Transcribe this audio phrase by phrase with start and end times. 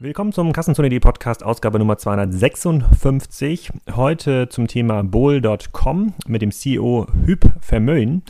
[0.00, 3.72] Willkommen zum Kassenzone.de Podcast, Ausgabe Nummer 256.
[3.96, 8.22] Heute zum Thema Bowl.com mit dem CEO Hüb Vermöhn.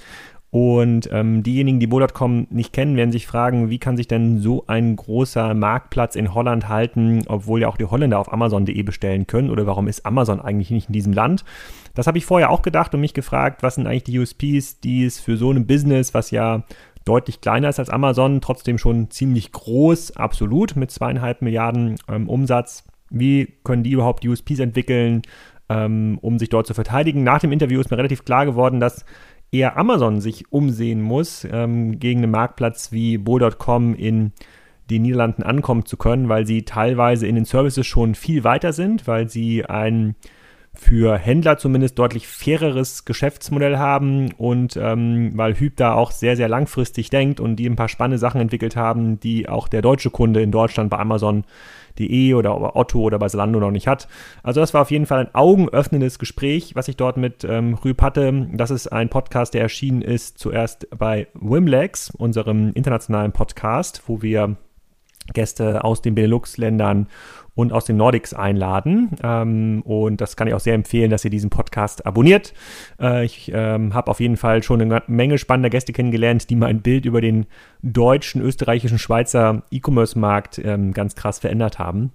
[0.51, 4.65] Und ähm, diejenigen, die Bowl.com nicht kennen, werden sich fragen, wie kann sich denn so
[4.67, 9.51] ein großer Marktplatz in Holland halten, obwohl ja auch die Holländer auf Amazon.de bestellen können?
[9.51, 11.45] Oder warum ist Amazon eigentlich nicht in diesem Land?
[11.95, 15.05] Das habe ich vorher auch gedacht und mich gefragt, was sind eigentlich die USPs, die
[15.05, 16.63] es für so ein Business, was ja
[17.09, 22.85] deutlich kleiner ist als Amazon, trotzdem schon ziemlich groß, absolut, mit zweieinhalb Milliarden ähm, Umsatz.
[23.11, 25.23] Wie können die überhaupt USPs entwickeln,
[25.69, 27.25] ähm, um sich dort zu verteidigen?
[27.25, 29.07] Nach dem Interview ist mir relativ klar geworden, dass
[29.51, 34.33] eher Amazon sich umsehen muss, ähm, gegen einen Marktplatz wie Bo.com in
[34.91, 39.07] den Niederlanden ankommen zu können, weil sie teilweise in den Services schon viel weiter sind,
[39.07, 40.15] weil sie ein
[40.81, 46.49] für Händler zumindest deutlich faireres Geschäftsmodell haben und ähm, weil Hüb da auch sehr, sehr
[46.49, 50.41] langfristig denkt und die ein paar spannende Sachen entwickelt haben, die auch der deutsche Kunde
[50.41, 54.07] in Deutschland bei Amazon.de oder Otto oder bei Zalando noch nicht hat.
[54.45, 58.01] Also das war auf jeden Fall ein augenöffnendes Gespräch, was ich dort mit ähm, Rüb
[58.01, 58.49] hatte.
[58.53, 64.57] Das ist ein Podcast, der erschienen ist zuerst bei Wimlex, unserem internationalen Podcast, wo wir
[65.35, 67.09] Gäste aus den Benelux-Ländern
[67.59, 69.11] und aus den Nordics einladen.
[69.21, 72.55] Ähm, und das kann ich auch sehr empfehlen, dass ihr diesen Podcast abonniert.
[73.01, 76.83] Äh, ich ähm, habe auf jeden Fall schon eine Menge spannender Gäste kennengelernt, die mein
[76.83, 77.47] Bild über den
[77.83, 82.13] deutschen, österreichischen, Schweizer E-Commerce-Markt ähm, ganz krass verändert haben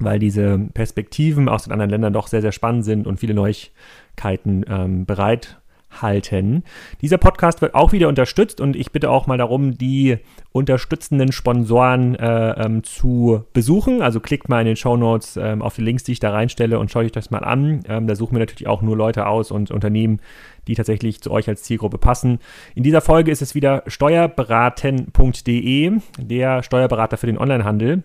[0.00, 4.64] weil diese Perspektiven aus den anderen Ländern doch sehr, sehr spannend sind und viele Neuigkeiten
[4.68, 5.60] ähm, bereit
[6.02, 6.62] halten.
[7.00, 10.18] Dieser Podcast wird auch wieder unterstützt und ich bitte auch mal darum, die
[10.52, 14.02] unterstützenden Sponsoren äh, ähm, zu besuchen.
[14.02, 16.78] Also klickt mal in den Show Notes ähm, auf die Links, die ich da reinstelle
[16.78, 17.82] und schaut euch das mal an.
[17.88, 20.20] Ähm, da suchen wir natürlich auch nur Leute aus und Unternehmen,
[20.68, 22.38] die tatsächlich zu euch als Zielgruppe passen.
[22.74, 28.02] In dieser Folge ist es wieder steuerberaten.de, der Steuerberater für den Onlinehandel.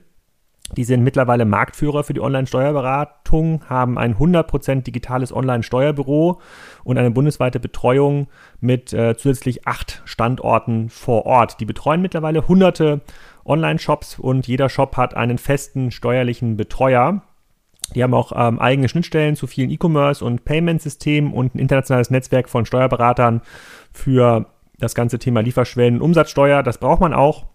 [0.78, 6.40] Die sind mittlerweile Marktführer für die Online-Steuerberatung, haben ein 100% digitales Online-Steuerbüro
[6.84, 8.28] und eine bundesweite Betreuung
[8.60, 11.60] mit äh, zusätzlich acht Standorten vor Ort.
[11.60, 13.02] Die betreuen mittlerweile hunderte
[13.46, 17.24] Online-Shops und jeder Shop hat einen festen steuerlichen Betreuer.
[17.96, 22.48] Die haben auch ähm, eigene Schnittstellen zu vielen E-Commerce- und Payment-Systemen und ein internationales Netzwerk
[22.48, 23.42] von Steuerberatern
[23.92, 24.46] für
[24.78, 26.62] das ganze Thema Lieferschwellen und Umsatzsteuer.
[26.62, 27.46] Das braucht man auch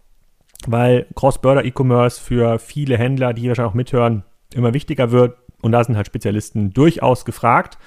[0.70, 5.36] weil Cross-Border-E-Commerce für viele Händler, die wahrscheinlich auch mithören, immer wichtiger wird.
[5.62, 7.78] Und da sind halt Spezialisten durchaus gefragt.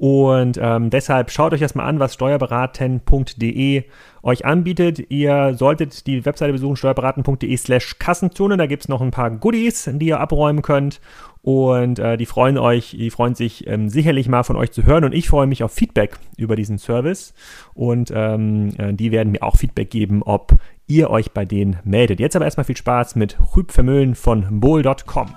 [0.00, 3.84] Und ähm, deshalb schaut euch das mal an, was steuerberaten.de
[4.22, 5.10] euch anbietet.
[5.10, 8.56] Ihr solltet die Webseite besuchen, steuerberaten.de slash Kassenzone.
[8.56, 11.02] Da gibt es noch ein paar Goodies, die ihr abräumen könnt.
[11.42, 15.04] Und äh, die freuen euch, die freuen sich ähm, sicherlich mal von euch zu hören.
[15.04, 17.34] Und ich freue mich auf Feedback über diesen Service.
[17.74, 20.56] Und ähm, äh, die werden mir auch Feedback geben, ob
[20.90, 22.20] ihr euch bei denen meldet.
[22.20, 25.28] Jetzt aber erstmal viel Spaß mit Rüb Vermöhlen von bowl.com.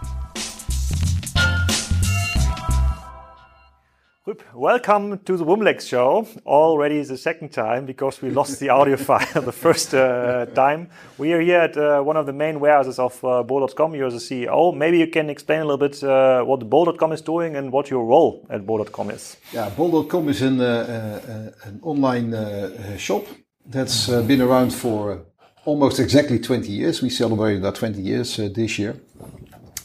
[4.25, 6.25] Rüb, welcome to the Wumlex show.
[6.45, 10.87] Already the second time because we lost the audio file the first uh, time.
[11.17, 13.93] We are here at uh, one of the main warehouses of uh, Bowl.com.
[13.95, 14.73] You're the CEO.
[14.73, 18.05] Maybe you can explain a little bit uh, what Bowl.com is doing and what your
[18.05, 19.35] role at Bowl.com is.
[19.51, 23.25] Yeah, Bowl.com is an, uh, uh, an online uh, shop
[23.65, 25.25] that's been around for
[25.65, 27.01] almost exactly 20 years.
[27.01, 28.95] We celebrated our 20 years uh, this year.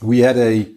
[0.02, 0.68] We had a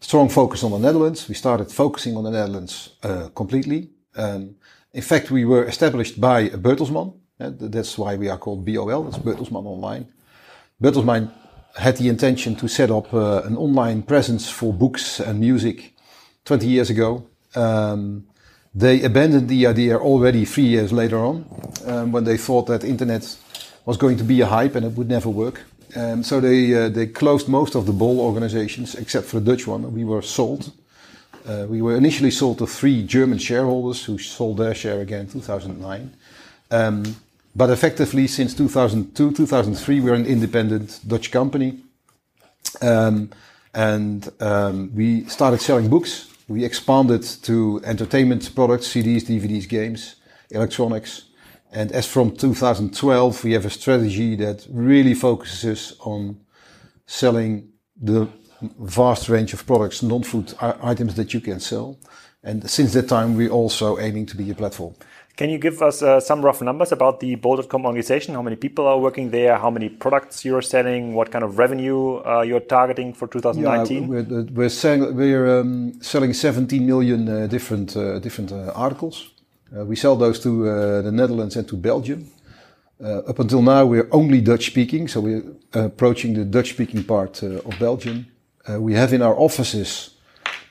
[0.00, 1.28] strong focus on the Netherlands.
[1.28, 3.90] We started focusing on the Netherlands uh, completely.
[4.16, 4.56] Um,
[4.92, 7.14] in fact, we were established by Bertelsmann.
[7.38, 9.04] Uh, that's why we are called BOL.
[9.04, 10.06] That's Bertelsmann Online.
[10.82, 11.30] Bertelsmann
[11.76, 15.94] had the intention to set up uh, an online presence for books and music
[16.44, 17.26] 20 years ago.
[17.54, 18.26] Um,
[18.74, 21.44] they abandoned the idea already three years later on
[21.86, 23.36] um, when they thought that internet
[23.84, 25.62] was going to be a hype and it would never work.
[25.96, 29.66] Um, so they uh, they closed most of the BOL organizations except for the Dutch
[29.66, 29.92] one.
[29.92, 30.72] We were sold.
[31.46, 35.30] Uh, we were initially sold to three German shareholders who sold their share again in
[35.30, 36.14] 2009.
[36.70, 37.16] Um,
[37.56, 41.80] but effectively, since 2002, 2003, we're an independent Dutch company.
[42.80, 43.30] Um,
[43.74, 46.28] and um, we started selling books.
[46.48, 50.16] We expanded to entertainment products, CDs, DVDs, games,
[50.50, 51.24] electronics.
[51.72, 56.40] And as from 2012, we have a strategy that really focuses on
[57.06, 57.68] selling
[58.00, 58.28] the
[58.78, 61.98] vast range of products, non-food items that you can sell.
[62.42, 64.94] And since that time, we're also aiming to be a platform.
[65.36, 68.34] Can you give us uh, some rough numbers about the Bol.com organization?
[68.34, 69.56] How many people are working there?
[69.56, 71.14] How many products you're selling?
[71.14, 74.02] What kind of revenue uh, you're targeting for 2019?
[74.02, 79.30] Yeah, we're, we're, selling, we're um, selling 17 million uh, different uh, different uh, articles.
[79.76, 82.26] Uh, we sell those to uh, the Netherlands and to Belgium.
[83.02, 87.42] Uh, up until now, we're only Dutch speaking, so we're approaching the Dutch speaking part
[87.42, 88.26] of Belgium.
[88.78, 90.10] We have in our offices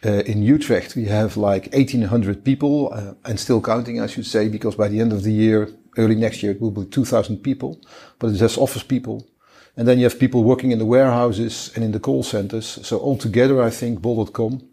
[0.04, 2.94] in Utrecht, we have like 1800 people
[3.26, 6.44] and still counting, I should say, because by the end of the year, early next
[6.44, 7.82] year, it will be 2000 people,
[8.20, 9.28] but it's just office people.
[9.76, 12.86] And then you have people working in the warehouses and in the call centers.
[12.86, 14.69] So altogether, I think Bol.com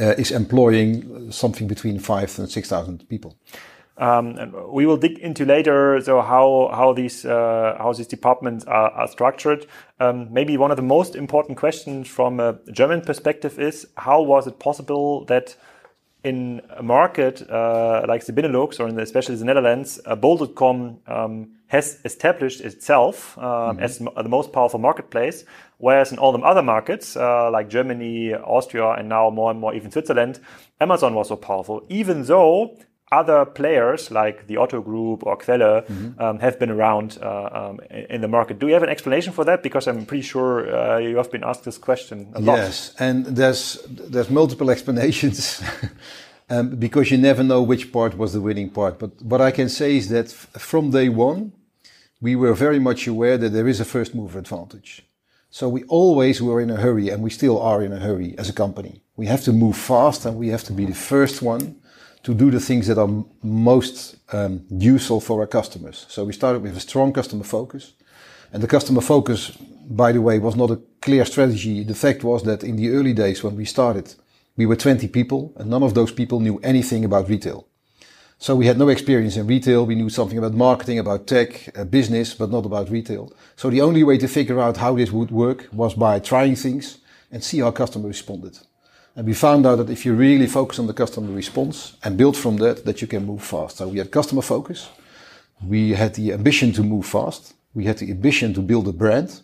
[0.00, 3.36] uh, is employing something between five and 6,000 people.
[3.98, 8.64] Um, and we will dig into later so how how these uh, how these departments
[8.64, 9.66] are, are structured.
[9.98, 14.46] Um, maybe one of the most important questions from a German perspective is how was
[14.46, 15.54] it possible that
[16.24, 20.98] in a market uh, like the Benelux or in the, especially the Netherlands, uh, Bol.com
[21.06, 23.82] um, has established itself mm -hmm.
[23.82, 25.44] as the most powerful marketplace,
[25.80, 29.74] whereas in all the other markets uh, like Germany, Austria, and now more and more
[29.74, 30.38] even Switzerland,
[30.80, 32.76] Amazon was so powerful, even though
[33.12, 36.20] other players like the Otto Group or Quelle mm-hmm.
[36.20, 38.58] um, have been around uh, um, in the market.
[38.58, 39.62] Do you have an explanation for that?
[39.62, 42.58] Because I'm pretty sure uh, you have been asked this question a lot.
[42.58, 45.62] Yes, and there's there's multiple explanations.
[46.50, 48.98] um, because you never know which part was the winning part.
[48.98, 51.52] But what I can say is that f- from day one,
[52.20, 55.02] we were very much aware that there is a first mover advantage.
[55.50, 58.48] So we always were in a hurry, and we still are in a hurry as
[58.48, 59.02] a company.
[59.16, 61.76] We have to move fast, and we have to be the first one
[62.22, 66.06] to do the things that are most um, useful for our customers.
[66.08, 67.94] So we started with a strong customer focus.
[68.52, 69.50] And the customer focus,
[69.88, 71.82] by the way, was not a clear strategy.
[71.84, 74.14] The fact was that in the early days when we started,
[74.56, 77.66] we were 20 people and none of those people knew anything about retail.
[78.42, 79.84] So we had no experience in retail.
[79.84, 83.30] We knew something about marketing, about tech, uh, business, but not about retail.
[83.54, 87.00] So the only way to figure out how this would work was by trying things
[87.30, 88.58] and see how customers responded.
[89.14, 92.34] And we found out that if you really focus on the customer response and build
[92.34, 93.76] from that, that you can move fast.
[93.76, 94.88] So we had customer focus.
[95.62, 97.52] We had the ambition to move fast.
[97.74, 99.42] We had the ambition to build a brand.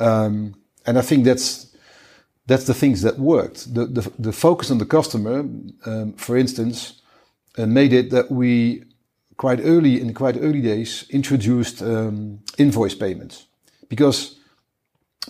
[0.00, 0.54] Um,
[0.86, 1.76] and I think that's,
[2.46, 3.74] that's the things that worked.
[3.74, 5.40] The, the, the focus on the customer,
[5.84, 7.02] um, for instance,
[7.56, 8.84] made it that we
[9.36, 13.46] quite early, in quite early days, introduced um, invoice payments.
[13.88, 14.36] Because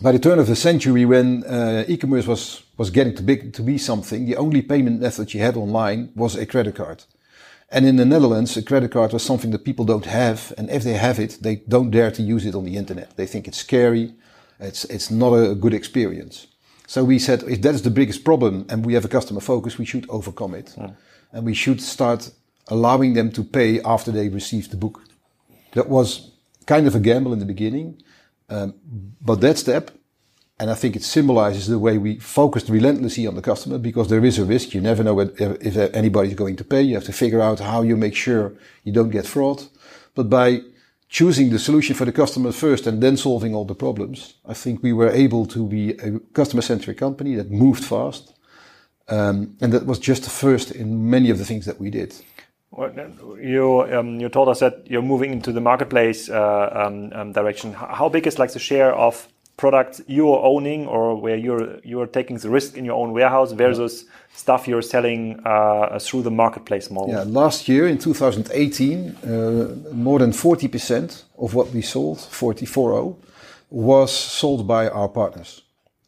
[0.00, 3.62] by the turn of the century, when uh, e-commerce was was getting too big to
[3.62, 7.04] be something, the only payment method you had online was a credit card.
[7.70, 10.82] And in the Netherlands, a credit card was something that people don't have, and if
[10.82, 13.16] they have it, they don't dare to use it on the internet.
[13.16, 14.12] They think it's scary,
[14.58, 16.46] it's it's not a good experience.
[16.86, 19.78] So we said, if that is the biggest problem, and we have a customer focus,
[19.78, 20.90] we should overcome it, yeah.
[21.34, 22.30] And we should start
[22.68, 25.02] allowing them to pay after they receive the book.
[25.72, 26.30] That was
[26.66, 28.02] kind of a gamble in the beginning
[28.48, 28.74] um,
[29.20, 29.90] but that step,
[30.58, 34.24] and I think it symbolizes the way we focused relentlessly on the customer because there
[34.24, 34.74] is a risk.
[34.74, 36.82] You never know if, if anybody's going to pay.
[36.82, 38.52] You have to figure out how you make sure
[38.84, 39.64] you don't get fraud.
[40.14, 40.60] But by
[41.08, 44.82] choosing the solution for the customer first and then solving all the problems, I think
[44.82, 48.33] we were able to be a customer centric company that moved fast.
[49.08, 52.14] Um, and that was just the first in many of the things that we did.
[53.40, 57.72] You um, you told us that you're moving into the marketplace uh, um, um, direction.
[57.72, 62.36] How big is like the share of products you're owning, or where you're you're taking
[62.38, 64.36] the risk in your own warehouse versus yeah.
[64.36, 67.10] stuff you're selling uh, through the marketplace model?
[67.10, 73.14] Yeah, last year in 2018, uh, more than 40% of what we sold, 440,
[73.70, 75.62] was sold by our partners.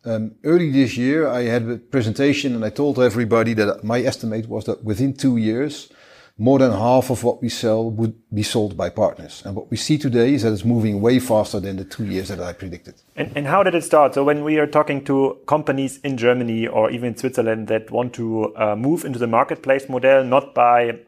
[0.07, 4.49] Um, early this year, I had a presentation and I told everybody that my estimate
[4.49, 5.91] was that within two years,
[6.39, 9.43] more than half of what we sell would be sold by partners.
[9.45, 12.29] And what we see today is that it's moving way faster than the two years
[12.29, 12.95] that I predicted.
[13.17, 14.15] And, and how did it start?
[14.15, 18.13] So when we are talking to companies in Germany or even in Switzerland that want
[18.15, 20.99] to uh, move into the marketplace model, not by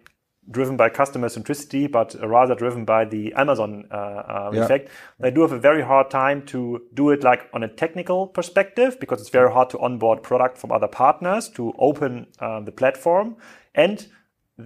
[0.51, 4.65] driven by customer centricity, but rather driven by the Amazon uh, uh, yeah.
[4.65, 4.91] effect.
[5.21, 8.99] They do have a very hard time to do it like on a technical perspective
[9.01, 13.37] because it's very hard to onboard product from other partners to open uh, the platform
[13.75, 14.09] and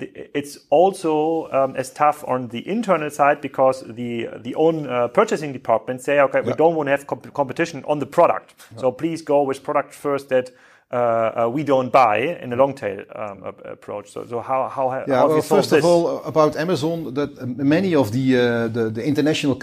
[0.01, 5.53] it's also um, as tough on the internal side because the the own uh, purchasing
[5.53, 6.47] department say, okay, yeah.
[6.47, 8.81] we don't want to have comp competition on the product, yeah.
[8.81, 10.51] so please go with product first that.
[10.92, 14.11] Uh, uh, we don't buy in a long tail um, approach.
[14.11, 15.78] So, so how how, yeah, how well, first this?
[15.78, 19.54] of all, about Amazon, that uh, many of the, uh, the the, international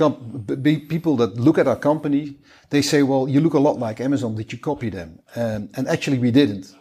[0.87, 2.35] people that look at our company,
[2.71, 4.35] they say, well, you look a lot like Amazon.
[4.35, 5.19] Did you copy them?
[5.35, 6.73] Um, and actually, we didn't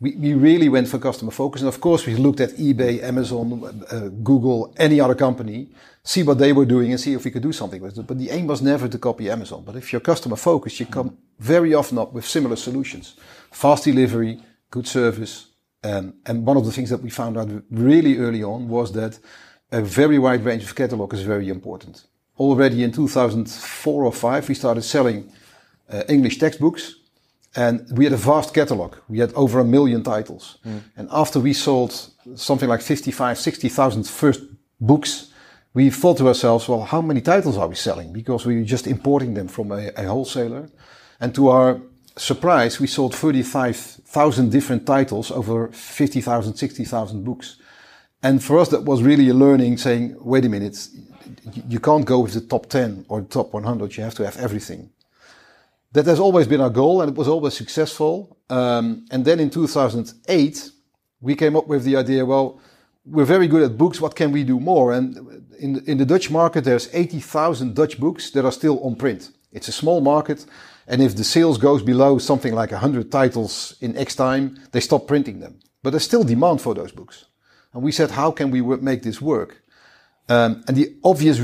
[0.00, 1.62] we, we really went for customer focus.
[1.62, 5.68] And of course, we looked at eBay, Amazon, uh, Google, any other company,
[6.02, 8.06] see what they were doing and see if we could do something with it.
[8.06, 9.62] But the aim was never to copy Amazon.
[9.64, 13.14] But if you're customer focused, you come very often up with similar solutions.
[13.56, 14.38] Fast delivery,
[14.70, 15.46] good service.
[15.82, 19.18] Um, and one of the things that we found out really early on was that
[19.72, 22.06] a very wide range of catalog is very important.
[22.38, 25.32] already in 2004 or 5, we started selling
[25.90, 26.96] uh, English textbooks.
[27.54, 28.96] And we had a vast catalog.
[29.08, 30.58] We had over a million titles.
[30.66, 30.82] Mm.
[30.98, 31.92] And after we sold
[32.34, 34.42] something like 55, 60,000 first
[34.78, 35.32] books,
[35.72, 38.12] we thought to ourselves, well, how many titles are we selling?
[38.12, 40.68] Because we were just importing them from a, a wholesaler.
[41.18, 41.80] And to our
[42.16, 47.56] surprise, we sold 35,000 different titles over 50,000, 60,000 books.
[48.22, 50.88] And for us, that was really a learning saying, wait a minute,
[51.68, 53.96] you can't go with the top 10 or the top 100.
[53.96, 54.90] You have to have everything.
[55.92, 58.36] That has always been our goal and it was always successful.
[58.50, 60.70] Um, and then in 2008,
[61.20, 62.60] we came up with the idea, well,
[63.04, 64.00] we're very good at books.
[64.00, 64.92] What can we do more?
[64.92, 69.30] And in, in the Dutch market, there's 80,000 Dutch books that are still on print.
[69.52, 70.44] It's a small market.
[70.86, 75.06] And if the sales goes below something like 100 titles in X time, they stop
[75.06, 75.58] printing them.
[75.82, 77.26] But there's still demand for those books.
[77.72, 79.62] And we said, how can we make this work?
[80.28, 81.40] Um, and the obvious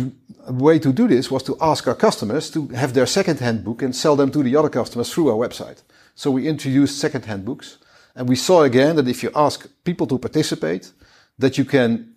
[0.48, 3.94] way to do this was to ask our customers to have their second-hand book and
[3.94, 5.82] sell them to the other customers through our website.
[6.14, 7.78] So we introduced second-hand books,
[8.14, 10.92] and we saw again that if you ask people to participate,
[11.38, 12.14] that you can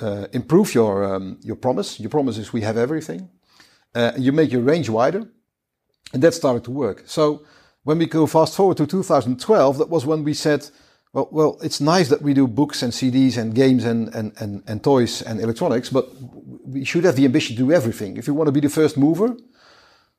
[0.00, 2.00] uh, improve your um, your promise.
[2.00, 3.28] Your promise is we have everything.
[3.94, 5.28] Uh, you make your range wider,
[6.12, 7.04] and that started to work.
[7.06, 7.44] So
[7.82, 10.70] when we go fast forward to 2012, that was when we said
[11.14, 14.64] well, well, it's nice that we do books and CDs and games and, and, and,
[14.66, 16.08] and toys and electronics, but
[16.66, 18.16] we should have the ambition to do everything.
[18.16, 19.36] If you want to be the first mover,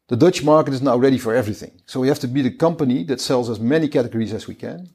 [0.08, 1.82] the Dutch market is now ready for everything.
[1.86, 4.90] So we have to be the company that sells as many categories as we can.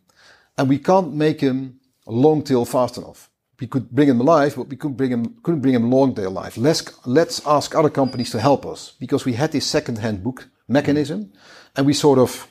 [0.56, 3.28] And we can't make them long tail fast enough.
[3.60, 6.28] We could bring them alive, but we couldn't bring them, couldn't bring them long tail
[6.28, 6.56] alive.
[6.56, 10.48] Let's, let's ask other companies to help us because we had this second hand book
[10.70, 11.32] mechanism
[11.76, 12.46] and we sort of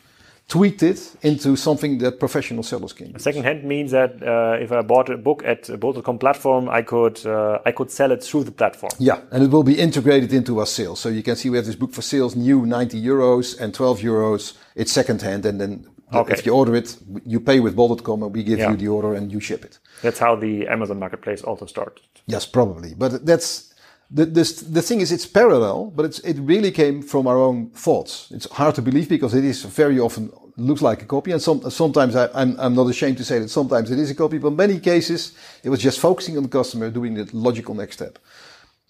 [0.49, 3.11] tweaked it into something that professional sellers can.
[3.11, 3.23] Use.
[3.23, 6.81] Second hand means that uh, if I bought a book at a Bol.com platform, I
[6.81, 8.91] could uh, I could sell it through the platform.
[8.97, 10.99] Yeah, and it will be integrated into our sales.
[10.99, 13.99] So you can see we have this book for sales, new 90 euros and 12
[13.99, 14.53] euros.
[14.75, 16.33] It's second hand, and then okay.
[16.33, 18.71] if you order it, you pay with Bol.com, and we give yeah.
[18.71, 19.77] you the order and you ship it.
[20.01, 22.01] That's how the Amazon Marketplace also started.
[22.25, 23.68] Yes, probably, but that's
[24.11, 27.69] the, this, the thing is, it's parallel, but it's, it really came from our own
[27.69, 28.27] thoughts.
[28.31, 31.31] It's hard to believe because it is very often looks like a copy.
[31.31, 34.11] And some, sometimes I, am I'm, I'm not ashamed to say that sometimes it is
[34.11, 37.29] a copy, but in many cases it was just focusing on the customer, doing the
[37.33, 38.19] logical next step.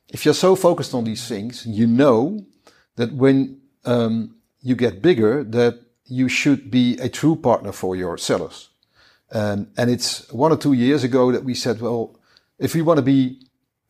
[0.07, 2.45] If you're so focused on these things, you know
[2.95, 8.17] that when um, you get bigger, that you should be a true partner for your
[8.17, 8.69] sellers.
[9.31, 12.17] Um, and it's one or two years ago that we said, well,
[12.57, 13.41] if we want to be,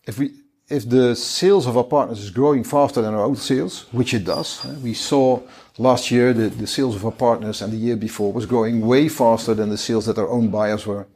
[0.06, 0.32] if we,
[0.70, 4.24] if the sales of our partners is growing faster than our own sales, which it
[4.24, 5.42] does, eh, we saw
[5.78, 9.10] last year the, the sales of our partners and the year before was growing way
[9.10, 11.08] faster than the sales that our own buyers were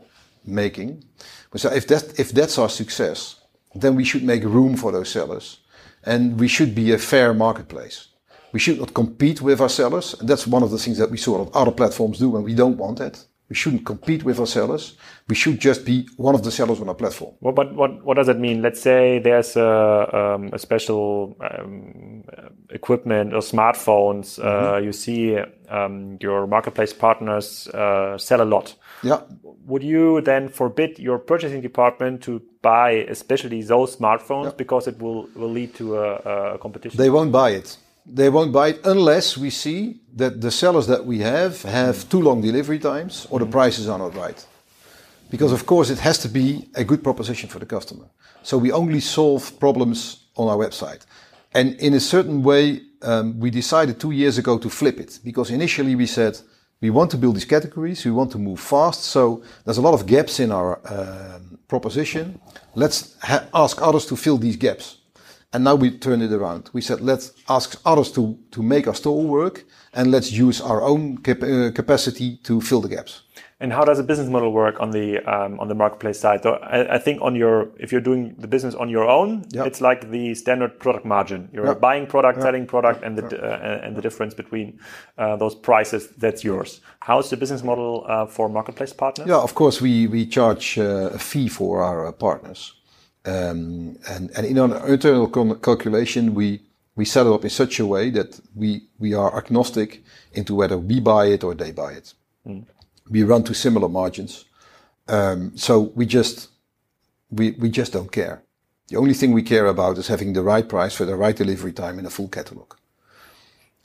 [0.46, 1.04] making.
[1.56, 3.36] So if that if that's our success,
[3.76, 5.60] then we should make room for those sellers,
[6.04, 8.08] and we should be a fair marketplace.
[8.52, 11.18] We should not compete with our sellers, and that's one of the things that we
[11.18, 13.24] saw other platforms do, and we don't want that.
[13.50, 14.98] We shouldn't compete with our sellers.
[15.28, 17.36] We should just be one of the sellers on our platform.
[17.42, 18.62] Well, but what what does that mean?
[18.62, 22.24] Let's say there's a, um, a special um,
[22.70, 24.40] equipment or smartphones.
[24.40, 24.74] Uh, mm-hmm.
[24.76, 25.38] Uh, you see
[25.70, 28.76] um, your marketplace partners uh, sell a lot.
[29.04, 29.22] Yeah.
[29.66, 34.52] Would you then forbid your purchasing department to buy especially those smartphones yeah.
[34.58, 36.98] because it will will lead to a, a competition?
[36.98, 41.06] They won't buy it they won't buy it unless we see that the sellers that
[41.06, 44.46] we have have too long delivery times or the prices are not right.
[45.30, 48.06] Because of course it has to be a good proposition for the customer.
[48.44, 51.06] So we only solve problems on our website.
[51.54, 55.52] And in a certain way, um, we decided two years ago to flip it because
[55.52, 56.40] initially we said
[56.82, 59.04] we want to build these categories, we want to move fast.
[59.04, 62.40] So there's a lot of gaps in our um, proposition.
[62.76, 63.16] Let's
[63.54, 64.98] ask others to fill these gaps.
[65.54, 66.72] And now we turn it around.
[66.74, 70.82] We said, let's ask others to, to make our store work and let's use our
[70.82, 73.22] own cap uh, capacity to fill the gaps.
[73.60, 76.44] And how does the business model work on the um, on the marketplace side?
[76.44, 79.68] So I, I, think on your if you're doing the business on your own, yep.
[79.68, 81.50] it's like the standard product margin.
[81.54, 81.80] You're yep.
[81.80, 82.44] buying product, yep.
[82.44, 84.80] selling product, and the uh, and the difference between
[85.18, 86.82] uh, those prices that's yours.
[87.00, 89.28] How's the business model uh, for marketplace partners?
[89.30, 92.74] Yeah, of course we we charge uh, a fee for our uh, partners.
[93.25, 96.62] Um, and, and in our internal calculation, we,
[96.96, 100.03] we set it up in such a way that we, we are agnostic
[100.34, 102.13] into whether we buy it or they buy it.
[102.46, 102.65] Mm.
[103.10, 104.46] We run to similar margins.
[105.08, 106.50] Um, so we just,
[107.30, 108.44] we, we just don't care.
[108.88, 111.74] The only thing we care about is having the right price for the right delivery
[111.74, 112.74] time in a full catalog.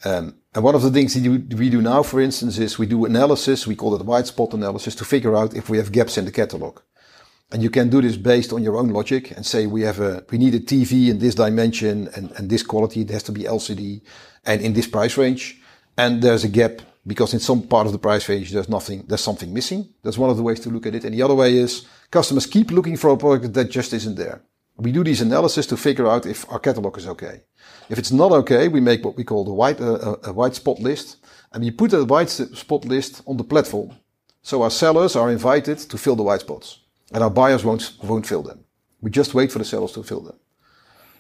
[0.05, 3.05] Um, and one of the things that we do now, for instance, is we do
[3.05, 3.67] analysis.
[3.67, 6.33] We call it white spot analysis to figure out if we have gaps in the
[6.33, 6.81] catalog.
[7.51, 10.23] And you can do this based on your own logic and say we have a
[10.31, 13.01] we need a TV in this dimension and, and this quality.
[13.01, 14.03] It has to be LCD
[14.45, 15.59] and in this price range.
[15.97, 19.23] And there's a gap because in some part of the price range there's nothing there's
[19.23, 19.89] something missing.
[20.03, 21.05] That's one of the ways to look at it.
[21.05, 24.43] And the other way is customers keep looking for a product that just isn't there.
[24.77, 27.41] We do these analysis to figure out if our catalog is okay.
[27.89, 30.81] If it's not okay, we make what we call the white uh, a white spot
[30.81, 31.17] list,
[31.53, 33.93] and we put a white spot list on the platform.
[34.43, 36.81] So our sellers are invited to fill the white spots
[37.13, 38.65] and our buyers won't won't fill them.
[39.01, 40.39] We just wait for the sellers to fill them.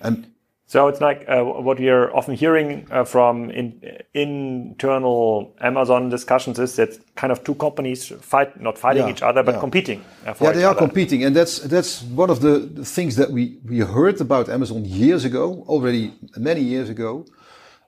[0.00, 0.26] And
[0.68, 3.80] so it's like uh, what we are often hearing uh, from in,
[4.12, 9.42] internal Amazon discussions is that kind of two companies fight, not fighting yeah, each other,
[9.42, 9.60] but yeah.
[9.60, 10.04] competing.
[10.26, 10.78] Uh, yeah, they are other.
[10.78, 14.84] competing, and that's that's one of the, the, things that we we heard about Amazon
[14.84, 17.24] years ago, already many years ago,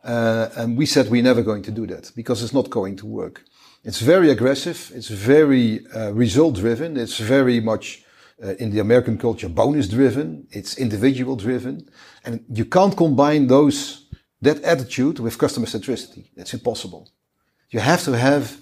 [0.03, 3.05] uh, and we said we're never going to do that because it's not going to
[3.05, 3.45] work.
[3.83, 4.93] It's very aggressive.
[4.95, 6.97] It's very uh, result driven.
[6.97, 8.05] It's very much
[8.43, 10.47] uh, in the American culture bonus driven.
[10.51, 11.89] It's individual driven,
[12.25, 14.07] and you can't combine those
[14.43, 16.29] that attitude with customer centricity.
[16.37, 17.11] That's impossible.
[17.71, 18.57] You have to have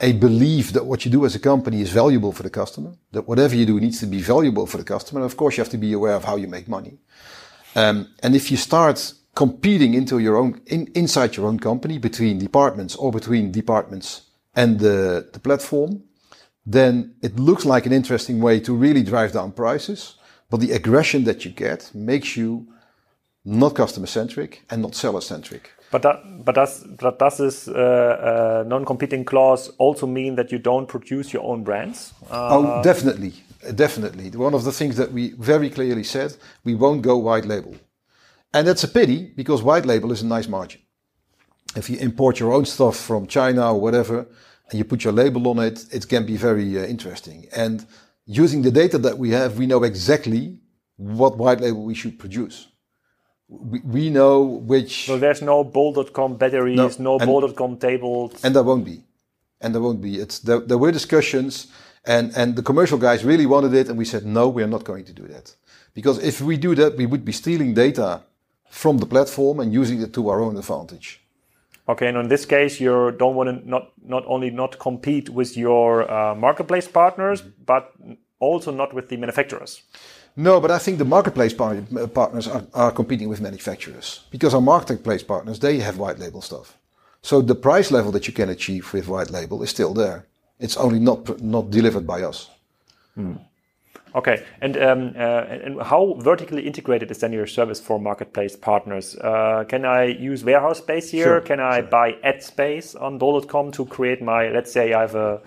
[0.00, 2.94] a belief that what you do as a company is valuable for the customer.
[3.12, 5.20] That whatever you do needs to be valuable for the customer.
[5.20, 6.98] And of course, you have to be aware of how you make money.
[7.74, 12.38] Um, and if you start competing into your own in, inside your own company between
[12.38, 14.23] departments or between departments
[14.56, 16.02] and the, the platform,
[16.66, 20.16] then it looks like an interesting way to really drive down prices.
[20.50, 22.66] But the aggression that you get makes you
[23.44, 25.70] not customer centric and not seller centric.
[25.90, 30.58] But that, but does but does this uh, uh, non-competing clause also mean that you
[30.58, 32.12] don't produce your own brands?
[32.30, 33.34] Uh, oh, definitely,
[33.74, 34.30] definitely.
[34.30, 37.76] One of the things that we very clearly said, we won't go white label,
[38.52, 40.80] and that's a pity because white label is a nice margin
[41.76, 44.26] if you import your own stuff from China or whatever,
[44.70, 47.46] and you put your label on it, it can be very uh, interesting.
[47.54, 47.86] And
[48.26, 50.58] using the data that we have, we know exactly
[50.96, 52.68] what white label we should produce.
[53.48, 55.06] We, we know which.
[55.06, 58.42] So there's no bol.com batteries, no, no bol.com tables.
[58.44, 59.02] And there won't be.
[59.60, 60.16] And there won't be.
[60.16, 61.68] It's there, there were discussions,
[62.04, 64.84] and, and the commercial guys really wanted it, and we said, no, we are not
[64.84, 65.54] going to do that.
[65.94, 68.22] Because if we do that, we would be stealing data
[68.68, 71.23] from the platform and using it to our own advantage.
[71.86, 75.56] Okay, and in this case, you don't want to not not only not compete with
[75.56, 77.64] your uh, marketplace partners, mm-hmm.
[77.66, 77.92] but
[78.38, 79.82] also not with the manufacturers.
[80.36, 81.76] No, but I think the marketplace par
[82.14, 86.76] partners are, are competing with manufacturers because our marketplace partners they have white label stuff.
[87.22, 90.26] So the price level that you can achieve with white label is still there.
[90.58, 92.50] It's only not not delivered by us.
[93.14, 93.36] Hmm.
[94.14, 99.16] Okay, and, um, uh, and how vertically integrated is then your service for marketplace partners?
[99.16, 101.24] Uh, can I use warehouse space here?
[101.24, 101.88] Sure, can I sure.
[101.88, 104.50] buy ad space on bol.com to create my?
[104.50, 105.40] Let's say I have a,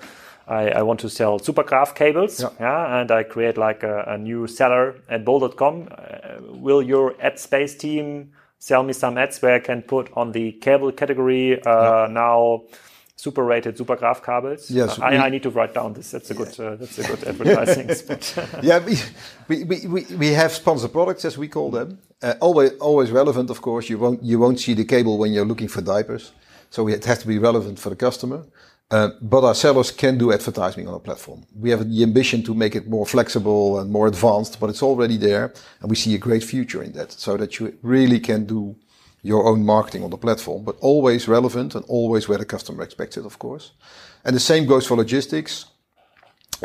[0.49, 4.17] I, I want to sell supergraph cables, yeah, yeah and I create like a, a
[4.17, 5.87] new seller at bol.com.
[5.89, 10.33] Uh, will your ad space team sell me some ads where I can put on
[10.33, 12.07] the cable category uh, yeah.
[12.11, 12.63] now?
[13.17, 14.71] Super rated Supergraph cables.
[14.71, 16.11] Yes, uh, we, I, I, need to write down this.
[16.11, 16.57] That's a good.
[16.59, 18.63] Uh, that's a good advertising spot.
[18.63, 18.95] yeah, we,
[19.47, 21.99] we, we, we have sponsor products as we call them.
[22.21, 23.89] Uh, always always relevant, of course.
[23.89, 26.31] You won't you won't see the cable when you're looking for diapers,
[26.69, 28.45] so it has to be relevant for the customer.
[28.89, 31.45] Uh, but our sellers can do advertising on our platform.
[31.53, 35.17] We have the ambition to make it more flexible and more advanced, but it's already
[35.17, 38.77] there, and we see a great future in that, so that you really can do
[39.21, 43.17] your own marketing on the platform, but always relevant and always where the customer expects
[43.17, 43.71] it, of course.
[44.23, 45.65] And the same goes for logistics.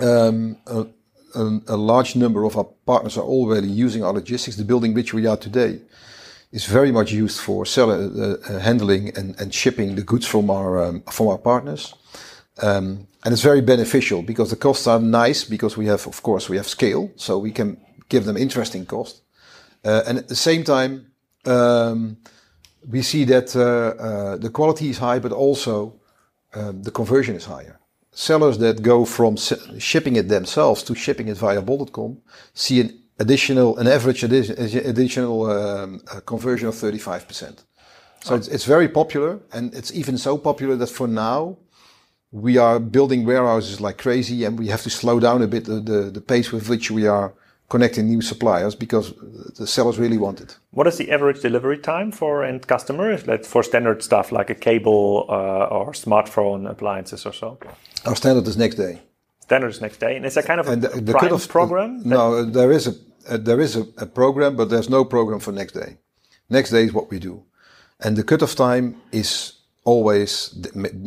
[0.01, 0.87] Um, a,
[1.35, 4.57] a, a, large number of our partners are already using our logistics.
[4.57, 5.81] The building which we are today
[6.51, 10.51] is very much used for seller, uh, uh, handling and, and shipping the goods from
[10.51, 11.95] our um, from our partners.
[12.63, 16.49] Um, and it's very beneficial because the costs are nice because we have, of course,
[16.49, 17.77] we have scale, so we can
[18.09, 19.23] give them interesting cost.
[19.85, 21.13] Uh, and at the same time,
[21.47, 22.17] um,
[22.89, 25.95] we see that uh, uh, the quality is high, but also
[26.55, 27.79] um, the conversion is higher.
[28.11, 32.19] Sellers that go from shipping it themselves to shipping it via bol.com
[32.53, 37.65] see an additional, an average additional um, uh, conversion of 35%.
[38.23, 38.37] So oh.
[38.37, 41.57] it's, it's very popular, and it's even so popular that for now
[42.31, 45.81] we are building warehouses like crazy, and we have to slow down a bit the,
[45.81, 47.33] the, the pace with which we are
[47.73, 49.15] connecting new suppliers because
[49.59, 50.59] the sellers really want it.
[50.73, 53.27] What is the average delivery time for end customers?
[53.27, 57.59] Like for standard stuff like a cable uh, or smartphone appliances or so?
[58.05, 59.01] Our standard is next day.
[59.41, 62.03] Standard is next day, and is that kind of a, the, the prime program?
[62.05, 62.95] No, there is a,
[63.35, 65.91] a there is a, a, program, but there's no program for next day.
[66.49, 67.35] Next day is what we do,
[68.05, 69.53] and the cutoff time is
[69.85, 70.31] always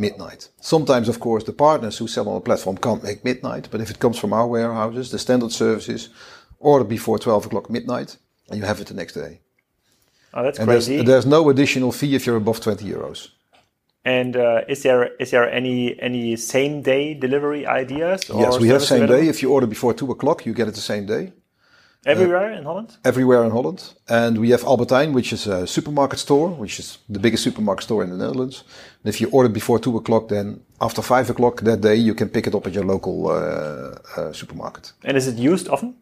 [0.06, 0.49] midnight.
[0.60, 3.89] Sometimes, of course, the partners who sell on the platform can't make midnight, but if
[3.89, 6.10] it comes from our warehouses, the standard service
[6.65, 8.17] order before 12 o'clock midnight
[8.49, 9.39] and you have it the next day.
[10.34, 10.95] Oh, that's and crazy.
[10.95, 13.30] There's, there's, no additional fee if you're above 20 euros.
[14.04, 18.30] And uh, is there is there any any same day delivery ideas?
[18.30, 19.23] yes, we have same available?
[19.23, 19.30] day.
[19.30, 21.34] If you order before two o'clock, you get it the same day.
[22.06, 22.97] Everywhere uh, in Holland?
[23.04, 23.82] Everywhere in Holland.
[24.08, 27.84] And we have Albert Heijn, which is a supermarket store, which is the biggest supermarket
[27.84, 28.63] store in the Netherlands.
[29.04, 32.30] And if you order before two o'clock, then after five o'clock that day, you can
[32.30, 33.32] pick it up at your local uh,
[34.17, 34.93] uh supermarket.
[35.04, 35.95] And is it used often?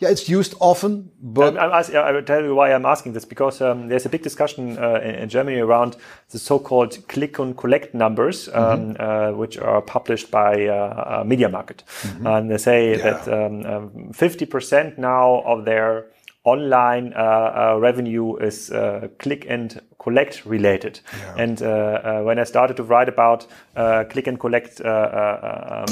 [0.00, 3.24] Yeah, it's used often, but I'm, I'm I will tell you why I'm asking this
[3.24, 5.96] because um, there's a big discussion uh, in, in, Germany around
[6.30, 9.30] the so-called click and collect numbers, um, mm -hmm.
[9.30, 12.26] uh, which are published by uh, uh Media Markt, mm -hmm.
[12.26, 13.02] and they say yeah.
[13.02, 13.26] that
[14.12, 16.04] 50% um, um now of their
[16.44, 18.70] online uh, uh, revenue is
[19.16, 21.00] click and collect related.
[21.00, 21.42] Yeah.
[21.42, 21.60] And
[22.24, 23.46] when I started to write about
[24.10, 24.80] click and collect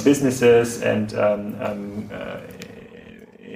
[0.04, 2.08] businesses and um, um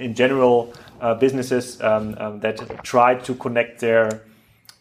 [0.00, 4.22] in general uh, businesses um, um, that try to connect their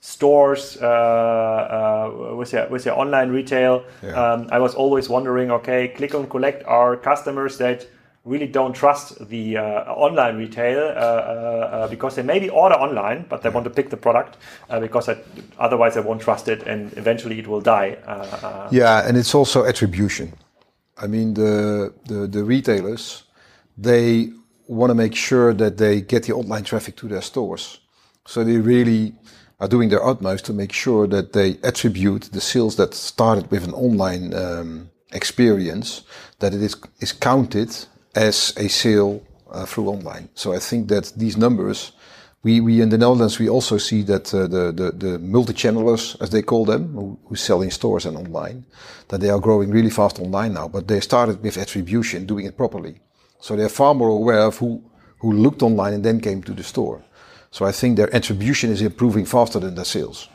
[0.02, 3.84] stores uh, uh, with their with their online retail.
[4.02, 4.12] Yeah.
[4.12, 7.88] Um, I was always wondering, okay, click on collect are customers that
[8.26, 9.62] really don't trust the uh,
[9.94, 13.98] online retail uh, uh, because they maybe order online, but they want to pick the
[13.98, 14.38] product
[14.82, 15.10] because
[15.58, 17.98] otherwise they won't trust it, and eventually it will die.
[18.72, 20.34] yeah, and it's also attribution.
[20.98, 23.24] I mean, the the, the retailers
[23.80, 24.30] they
[24.70, 27.80] want to make sure that they get the online traffic to their stores.
[28.26, 29.16] So they really
[29.60, 33.64] are doing their utmost to make sure that they attribute the sales that started with
[33.64, 36.04] an online um, experience,
[36.38, 37.76] that it is, is counted
[38.16, 40.30] as a sale uh, through online.
[40.36, 41.92] So I think that these numbers,
[42.44, 46.30] we, we in the Netherlands, we also see that uh, the, the, the multi-channelers, as
[46.30, 48.66] they call them, who, who sell in stores and online,
[49.08, 52.56] that they are growing really fast online now, but they started with attribution, doing it
[52.56, 53.02] properly.
[53.40, 54.82] So they're far more aware of who,
[55.20, 57.02] who looked online and then came to the store.
[57.52, 60.30] So I think their attribution is improving faster than their sales.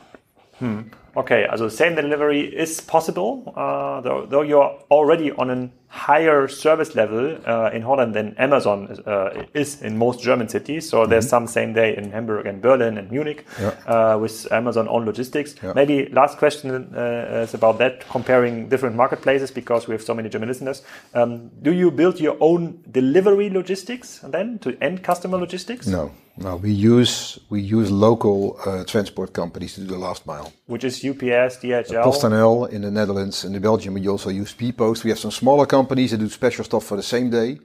[0.59, 0.81] Hmm.
[1.17, 6.93] Okay, also same delivery is possible, uh, though, though, you're already on a higher service
[6.93, 10.89] level uh, in Holland than Amazon is, uh, is, in most German cities.
[10.89, 11.09] So mm -hmm.
[11.09, 13.71] there's some same day in Hamburg and Berlin and Munich yeah.
[13.87, 15.55] Uh, with Amazon own logistics.
[15.63, 15.75] Yeah.
[15.75, 20.29] Maybe last question uh, is about that, comparing different marketplaces because we have so many
[20.29, 20.83] German listeners.
[21.13, 21.31] Um,
[21.61, 25.85] do you build your own delivery logistics then to end customer logistics?
[25.87, 26.11] No.
[26.37, 30.51] No, we use we use local uh, transport companies to do the last mile.
[30.65, 32.03] Which is UPS, DHL.
[32.03, 33.93] PostNL in the Netherlands and in Belgium.
[33.93, 35.03] We also use bpost.
[35.05, 37.59] We have some smaller companies that do special stuff for the same day,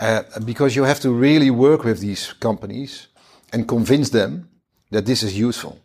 [0.00, 3.08] uh, because you have to really work with these companies
[3.52, 4.48] and convince them
[4.90, 5.78] that this is useful.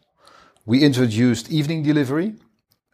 [0.66, 2.36] We introduced evening delivery,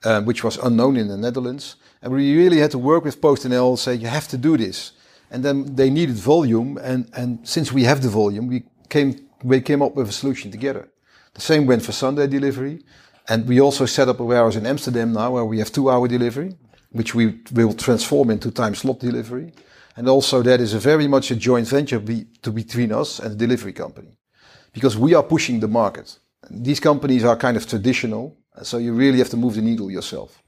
[0.04, 3.78] uh, which was unknown in the Netherlands, and we really had to work with PostNL.
[3.78, 4.94] Say you have to do this,
[5.30, 9.14] and then they needed volume, and and since we have the volume, we came
[9.44, 10.90] we came up with a solution together.
[11.34, 12.84] The same went for Sunday delivery,
[13.28, 16.58] and we also set up a warehouse in Amsterdam now where we have two-hour delivery,
[16.92, 19.54] which we will transform into time slot delivery.
[19.96, 23.32] And also that is a very much a joint venture be, to between us and
[23.32, 24.16] the delivery company,
[24.74, 26.20] because we are pushing the market.
[26.50, 30.42] These companies are kind of traditional, so you really have to move the needle yourself.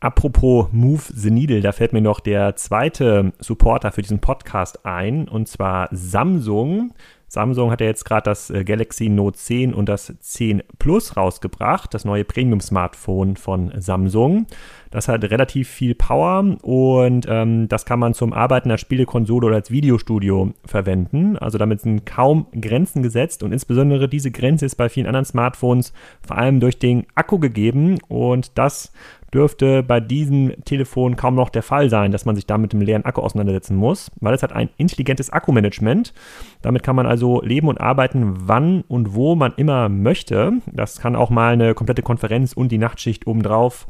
[0.00, 5.28] Apropos Move the Needle, da fällt mir noch der zweite Supporter für diesen Podcast ein,
[5.28, 6.92] und zwar Samsung.
[7.32, 11.94] Samsung hat ja jetzt gerade das äh, Galaxy Note 10 und das 10 Plus rausgebracht,
[11.94, 14.46] das neue Premium-Smartphone von Samsung.
[14.90, 19.56] Das hat relativ viel Power und ähm, das kann man zum Arbeiten als Spielekonsole oder
[19.56, 21.38] als Videostudio verwenden.
[21.38, 25.94] Also damit sind kaum Grenzen gesetzt und insbesondere diese Grenze ist bei vielen anderen Smartphones
[26.20, 28.92] vor allem durch den Akku gegeben und das
[29.32, 32.80] dürfte bei diesem Telefon kaum noch der Fall sein, dass man sich da mit dem
[32.80, 36.12] leeren Akku auseinandersetzen muss, weil es hat ein intelligentes Akkumanagement.
[36.60, 40.52] Damit kann man also leben und arbeiten, wann und wo man immer möchte.
[40.72, 43.86] Das kann auch mal eine komplette Konferenz und die Nachtschicht obendrauf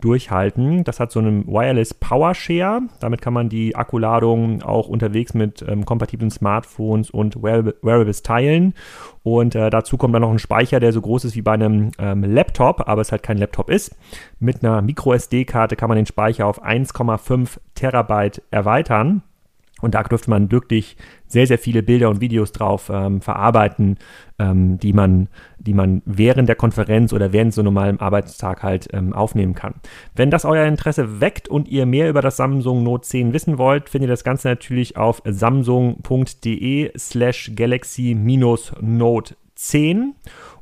[0.00, 0.84] durchhalten.
[0.84, 2.82] Das hat so einen Wireless Power Share.
[3.00, 8.74] Damit kann man die Akkuladung auch unterwegs mit ähm, kompatiblen Smartphones und Wearables teilen.
[9.22, 11.90] Und äh, dazu kommt dann noch ein Speicher, der so groß ist wie bei einem
[11.98, 13.96] ähm, Laptop, aber es halt kein Laptop ist.
[14.38, 19.22] Mit einer MicroSD-Karte kann man den Speicher auf 1,5 Terabyte erweitern.
[19.82, 23.98] Und da dürfte man wirklich sehr, sehr viele Bilder und Videos drauf ähm, verarbeiten,
[24.38, 29.12] ähm, die, man, die man während der Konferenz oder während so normalem Arbeitstag halt ähm,
[29.12, 29.74] aufnehmen kann.
[30.14, 33.90] Wenn das euer Interesse weckt und ihr mehr über das Samsung Note 10 wissen wollt,
[33.90, 40.14] findet ihr das Ganze natürlich auf samsung.de slash galaxy-note 10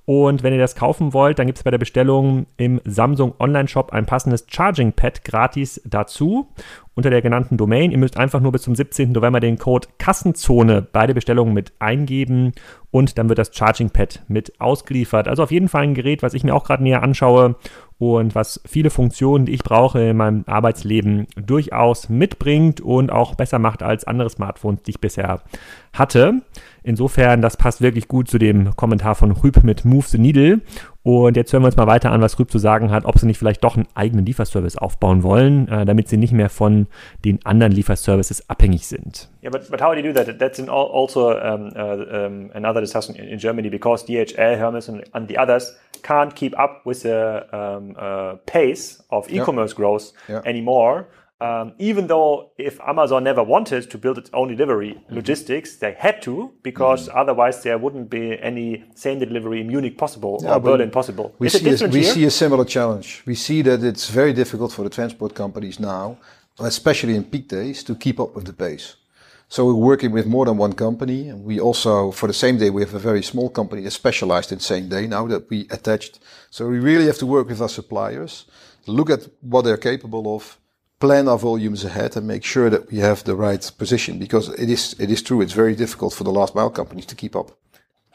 [0.07, 3.93] Und wenn ihr das kaufen wollt, dann gibt es bei der Bestellung im Samsung Online-Shop
[3.93, 6.49] ein passendes Charging Pad gratis dazu
[6.95, 7.91] unter der genannten Domain.
[7.91, 9.13] Ihr müsst einfach nur bis zum 17.
[9.13, 12.53] November den Code Kassenzone bei der Bestellung mit eingeben
[12.91, 15.27] und dann wird das Charging Pad mit ausgeliefert.
[15.27, 17.57] Also auf jeden Fall ein Gerät, was ich mir auch gerade näher anschaue
[17.99, 23.59] und was viele Funktionen, die ich brauche in meinem Arbeitsleben durchaus mitbringt und auch besser
[23.59, 25.41] macht als andere Smartphones, die ich bisher
[25.93, 26.43] hatte.
[26.83, 30.61] Insofern, das passt wirklich gut zu dem Kommentar von Rüb mit Move the Needle.
[31.05, 33.27] Und jetzt hören wir uns mal weiter an, was Rüb zu sagen hat, ob sie
[33.27, 36.87] nicht vielleicht doch einen eigenen Lieferservice aufbauen wollen, äh, damit sie nicht mehr von
[37.27, 39.29] den anderen Lieferservices abhängig sind.
[39.43, 40.39] Yeah, but, but how do you do that?
[40.39, 45.29] That's also um, uh, um, another discussion in, in, Germany because DHL, Hermes, and, and,
[45.29, 49.77] the others can't keep up with the um, uh, pace of e-commerce yeah.
[49.77, 50.41] growth yeah.
[50.47, 51.07] anymore.
[51.45, 55.15] Um, even though if Amazon never wanted to build its own delivery mm-hmm.
[55.15, 57.19] logistics, they had to because mm-hmm.
[57.19, 61.35] otherwise there wouldn't be any same delivery in Munich possible yeah, or Berlin possible.
[61.39, 63.23] We, see a, we see a similar challenge.
[63.27, 66.17] We see that it's very difficult for the transport companies now,
[66.61, 68.97] especially in peak days, to keep up with the pace.
[69.49, 71.29] So we're working with more than one company.
[71.29, 74.51] And we also, for the same day, we have a very small company that's specialized
[74.51, 76.21] in same day now that we attached.
[76.49, 78.47] So we really have to work with our suppliers,
[78.87, 80.59] look at what they're capable of,
[81.05, 84.71] plan our volumes ahead and make sure that we have the right position because it
[84.71, 87.49] is it is true it's very difficult for the last mile companies to keep up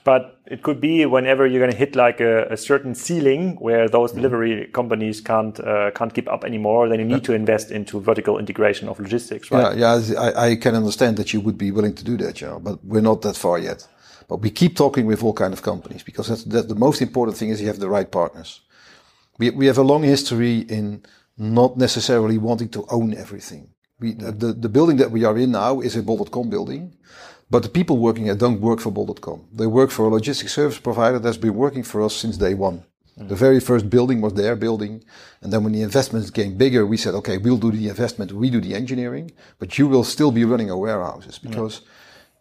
[0.04, 3.88] but it could be whenever you're going to hit like a, a certain ceiling where
[3.88, 4.21] those mm-hmm.
[4.21, 7.30] delivery companies can't uh, can't keep up anymore then you need yeah.
[7.30, 11.32] to invest into vertical integration of logistics right yeah yeah I, I can understand that
[11.34, 13.88] you would be willing to do that yeah but we're not that far yet
[14.30, 17.38] but we keep talking with all kind of companies because that's, that's the most important
[17.38, 18.62] thing is you have the right partners
[19.38, 21.04] we, we have a long history in
[21.39, 23.69] not necessarily wanting to own everything.
[23.99, 24.38] We, hmm.
[24.38, 26.95] the, the building that we are in now is a Bol.com building,
[27.49, 29.47] but the people working here don't work for Bol.com.
[29.54, 32.84] They work for a logistics service provider that's been working for us since day one.
[33.17, 33.28] Hmm.
[33.28, 35.04] The very first building was their building.
[35.41, 38.49] And then when the investments became bigger, we said, okay, we'll do the investment, we
[38.49, 41.49] do the engineering, but you will still be running our warehouses hmm.
[41.49, 41.88] because yeah.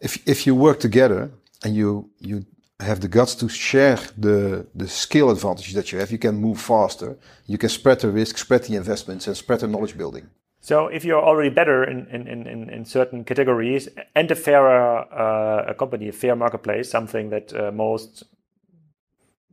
[0.01, 1.31] if, if you work together
[1.63, 2.45] and you, you
[2.79, 6.59] have the guts to share the, the skill advantage that you have, you can move
[6.61, 7.17] faster.
[7.45, 10.29] You can spread the risk, spread the investments, and spread the knowledge building.
[10.61, 15.71] So if you're already better in, in, in, in certain categories and a fairer uh,
[15.71, 18.23] a company, a fair marketplace, something that uh, most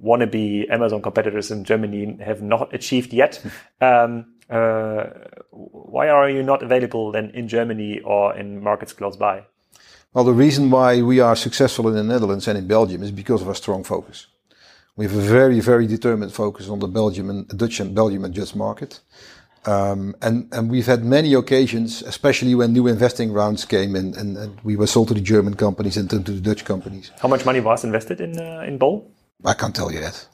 [0.03, 3.43] wannabe Amazon competitors in Germany have not achieved yet,
[3.81, 5.05] um, uh,
[5.51, 9.45] why are you not available then in Germany or in markets close by?
[10.17, 13.43] Well, the reason why we are successful in the Netherlands and in Belgium is because
[13.43, 14.29] of our strong focus.
[14.97, 18.35] We have a very, very determined focus on the Belgium and Dutch and Belgium and
[18.35, 19.01] Dutch market.
[19.67, 24.39] Um, and, and we've had many occasions, especially when new investing rounds came and, and,
[24.39, 27.11] and we were sold to the German companies and to the Dutch companies.
[27.21, 29.13] How much money was invested in, uh, in Bol?
[29.45, 30.27] I can't tell you that.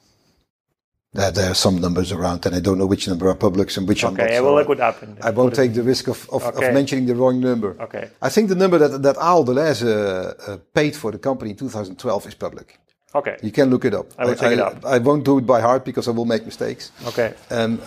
[1.15, 3.87] There, there are some numbers around, and I don't know which number are public and
[3.87, 4.25] which okay, are not.
[4.25, 4.97] Okay, so look it up.
[5.21, 6.69] I won't take the risk of, of, okay.
[6.69, 7.77] of, mentioning the wrong number.
[7.81, 8.09] Okay.
[8.23, 11.57] I think the number that, that Ahold Delhaize uh, uh, paid for the company in
[11.57, 12.79] 2012 is public.
[13.15, 13.37] Okay.
[13.43, 14.07] You can look it up.
[14.17, 14.85] I will take I, it up.
[14.87, 16.93] I won't do it by heart because I will make mistakes.
[17.05, 17.35] Okay.
[17.51, 17.79] Um,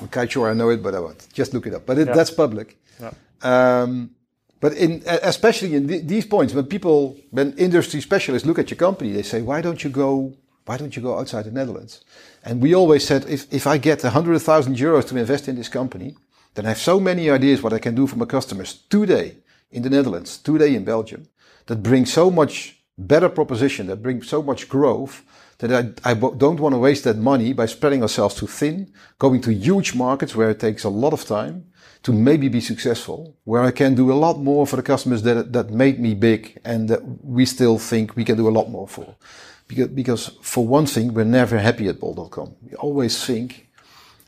[0.00, 1.28] I'm quite sure I know it, but I won't.
[1.34, 1.84] Just look it up.
[1.84, 2.14] But it, yeah.
[2.14, 2.78] that's public.
[2.98, 3.12] Yeah.
[3.42, 4.12] Um,
[4.60, 8.78] but in especially in th these points, when people, when industry specialists look at your
[8.78, 10.32] company, they say, "Why don't you go?
[10.66, 12.04] Why don't you go outside the Netherlands?"
[12.42, 16.16] And we always said, if, if I get 100,000 euros to invest in this company,
[16.54, 19.36] then I have so many ideas what I can do for my customers today
[19.70, 21.28] in the Netherlands, today in Belgium,
[21.66, 25.22] that bring so much better proposition, that bring so much growth,
[25.58, 29.40] that I, I don't want to waste that money by spreading ourselves too thin, going
[29.42, 31.66] to huge markets where it takes a lot of time
[32.02, 35.52] to maybe be successful, where I can do a lot more for the customers that,
[35.52, 38.88] that made me big and that we still think we can do a lot more
[38.88, 39.14] for.
[39.70, 42.56] Because, because for one thing, we're never happy at bol.com.
[42.66, 43.68] We always think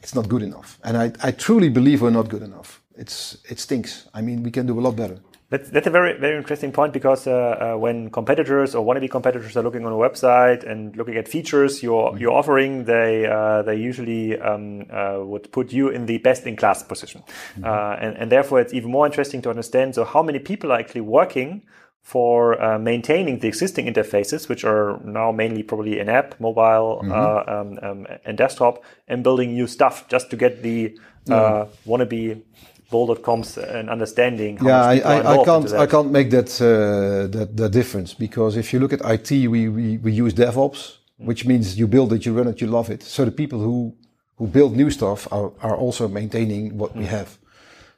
[0.01, 0.79] it's not good enough.
[0.85, 2.81] And I, I truly believe we're not good enough.
[2.97, 4.09] It's, it stinks.
[4.15, 5.19] I mean, we can do a lot better.
[5.51, 9.55] That's, that's a very very interesting point because uh, uh, when competitors or wannabe competitors
[9.55, 12.17] are looking on a website and looking at features you're mm-hmm.
[12.17, 16.57] you're offering, they uh, they usually um, uh, would put you in the best in
[16.57, 17.65] class position, mm-hmm.
[17.67, 19.95] Uh, and and therefore it's even more interesting to understand.
[19.95, 21.61] So how many people are actually working
[22.03, 27.13] for uh, maintaining the existing interfaces, which are now mainly probably an app, mobile, mm-hmm.
[27.13, 30.99] uh, um, um, and desktop, and building new stuff just to get the
[31.31, 32.43] uh, wannabe
[32.91, 34.59] bol.coms and understanding.
[34.63, 38.73] yeah, I, I, I, can't I can't make that, uh, that that difference because if
[38.73, 40.81] you look at IT, we we, we use DevOps,
[41.21, 41.27] mm.
[41.29, 43.03] which means you build it, you run it, you love it.
[43.03, 43.95] So the people who
[44.37, 46.99] who build new stuff are, are also maintaining what mm.
[47.01, 47.39] we have.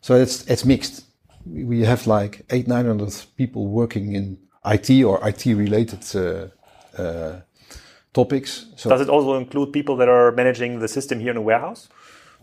[0.01, 1.05] So it's it's mixed
[1.47, 7.41] we have like eight, nine hundred people working in IT or IT related uh, uh,
[8.13, 8.67] topics.
[8.77, 11.89] So Does it also include people that are managing the system here in the warehouse?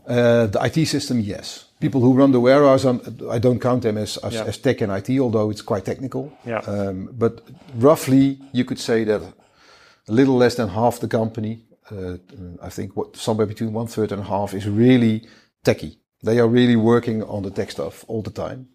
[0.07, 1.65] Uh, the IT system, yes.
[1.79, 4.43] People who run the warehouse, I don't count them as, as, yeah.
[4.43, 6.31] as, tech and IT, although it's quite technical.
[6.45, 6.59] Yeah.
[6.59, 7.41] Um, but
[7.75, 12.17] roughly, you could say that a little less than half the company, uh,
[12.61, 15.27] I think what somewhere between one third and a half, is really
[15.63, 15.97] techie.
[16.23, 18.67] They are really working on the tech stuff all the time.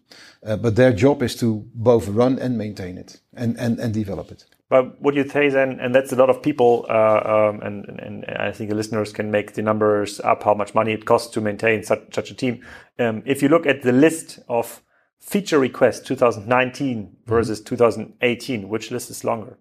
[0.45, 4.31] Uh, but their job is to both run and maintain it and, and, and develop
[4.31, 4.45] it.
[4.69, 7.21] But would you say then, and that's a lot of people, uh,
[7.53, 10.91] um, and, and, I think the listeners can make the numbers up how much money
[10.91, 12.65] it costs to maintain such, such a team.
[12.99, 14.81] Um, if you look at the list of
[15.21, 17.13] feature requests 2019 mm-hmm.
[17.25, 17.69] versus mm -hmm.
[17.69, 19.57] 2018, which list is longer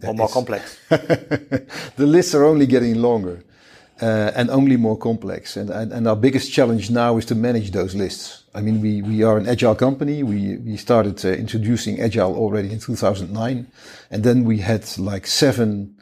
[0.00, 0.32] that or more is...
[0.32, 0.78] complex?
[0.88, 3.44] the lists are only getting longer
[4.00, 5.56] uh, and only more complex.
[5.56, 8.44] And, and, and, our biggest challenge now is to manage those lists.
[8.54, 10.22] I mean, we, we are an agile company.
[10.22, 13.66] We, we started uh, introducing agile already in 2009.
[14.10, 15.96] And then we had like seven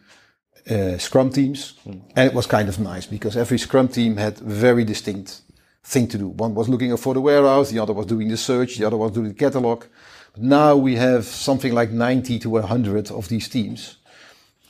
[0.70, 1.74] uh, scrum teams.
[1.86, 2.02] Mm.
[2.16, 5.40] And it was kind of nice because every scrum team had very distinct
[5.82, 6.28] thing to do.
[6.28, 7.70] One was looking for the warehouse.
[7.70, 8.76] The other was doing the search.
[8.76, 9.84] The other was doing the catalog.
[10.32, 13.96] But now we have something like 90 to 100 of these teams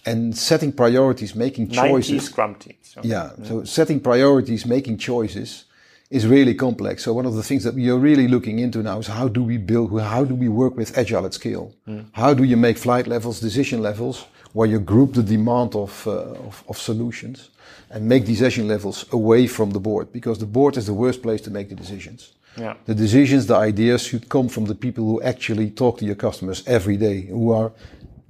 [0.07, 2.25] and setting priorities, making choices.
[2.25, 2.95] Scrum teams.
[2.97, 3.09] Okay.
[3.09, 5.65] Yeah, yeah, so setting priorities, making choices
[6.11, 7.03] is really complex.
[7.03, 9.43] So one of the things that we are really looking into now is how do
[9.43, 11.75] we build, how do we work with agile at scale?
[11.89, 12.07] Mm.
[12.13, 16.13] How do you make flight levels, decision levels, where you group the demand of, uh,
[16.49, 17.51] of, of solutions
[17.91, 21.41] and make decision levels away from the board because the board is the worst place
[21.41, 22.33] to make the decisions.
[22.57, 22.75] Yeah.
[22.87, 26.63] The decisions, the ideas should come from the people who actually talk to your customers
[26.67, 27.73] every day, who are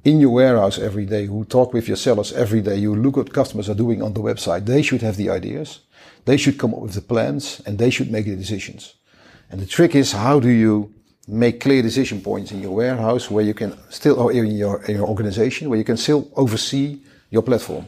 [0.06, 3.32] in your warehouse every day, who talk with your sellers every day, you look what
[3.32, 5.80] customers are doing on the website, they should have the ideas.
[6.26, 8.94] They should come up with the plans and they should make the decisions.
[9.50, 10.94] And the trick is how do you
[11.26, 14.94] make clear decision points in your warehouse where you can still, or in your, in
[14.94, 17.86] your organization, where you can still oversee your platform.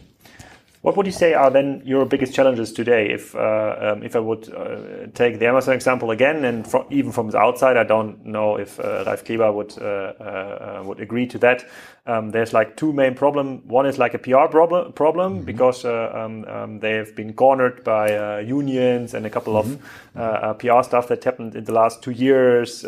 [0.83, 3.11] What would you say are then your biggest challenges today?
[3.11, 7.31] If uh, um, if I would uh, take the Amazon example again, and even from
[7.31, 11.39] the outside, I don't know if uh, Ralf Kleber would uh, uh, would agree to
[11.39, 11.65] that.
[12.07, 13.67] Um, there's like two main problem.
[13.67, 15.47] One is like a PR problem problem mm -hmm.
[15.47, 19.79] because uh, um, um, they have been cornered by unions and a couple mm
[20.15, 20.51] -hmm.
[20.51, 22.83] of PR stuff that happened in the last two years.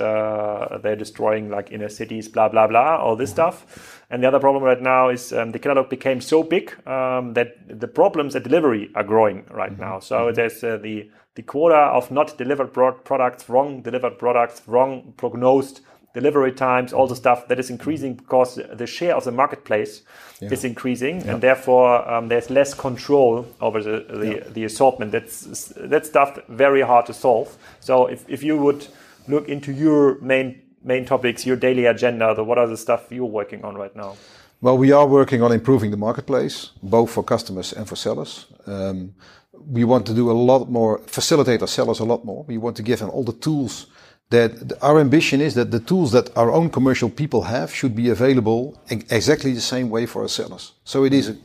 [0.82, 3.52] they're destroying like inner cities, blah blah blah, all this mm -hmm.
[3.52, 4.00] stuff.
[4.10, 7.79] And the other problem right now is um, the catalog became so big um, that
[7.80, 9.80] the problems at delivery are growing right mm-hmm.
[9.80, 10.00] now.
[10.00, 10.34] So mm-hmm.
[10.34, 15.80] there's uh, the the quota of not delivered products, wrong delivered products, wrong prognosed
[16.12, 20.02] delivery times, all the stuff that is increasing because the share of the marketplace
[20.40, 20.48] yeah.
[20.50, 21.32] is increasing, yeah.
[21.32, 24.44] and therefore um, there's less control over the the, yeah.
[24.48, 25.12] the, assortment.
[25.12, 27.56] That's that stuff very hard to solve.
[27.78, 28.88] So if if you would
[29.28, 32.34] look into your main main topics, your daily agenda?
[32.34, 34.16] The, what are the stuff you're working on right now?
[34.62, 38.46] Well, we are working on improving the marketplace, both for customers and for sellers.
[38.66, 39.14] Um,
[39.52, 42.44] we want to do a lot more, facilitate our sellers a lot more.
[42.44, 43.86] We want to give them all the tools
[44.28, 48.10] that our ambition is that the tools that our own commercial people have should be
[48.10, 50.72] available in exactly the same way for our sellers.
[50.84, 51.36] So it is a,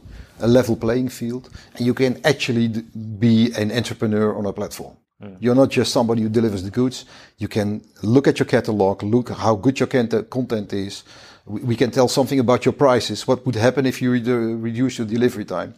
[0.41, 4.97] a level playing field and you can actually be an entrepreneur on a platform.
[5.23, 5.37] Mm.
[5.39, 7.05] You're not just somebody who delivers the goods.
[7.37, 11.03] You can look at your catalog, look how good your content is.
[11.45, 13.27] We can tell something about your prices.
[13.27, 15.75] What would happen if you reduce your delivery time?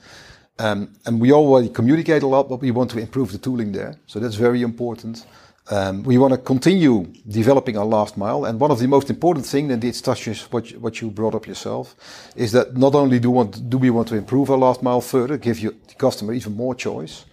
[0.60, 4.00] Um, and we already communicate a lot, but we want to improve the tooling there.
[4.08, 5.26] So that's very important.
[5.70, 8.46] Um, we want to continue developing our last mile.
[8.46, 11.46] And one of the most important things, and it touches what, what you brought up
[11.46, 11.96] yourself,
[12.36, 15.38] is that not only do, want, do we want to improve our last mile further,
[15.38, 17.26] give you the customer even more choice,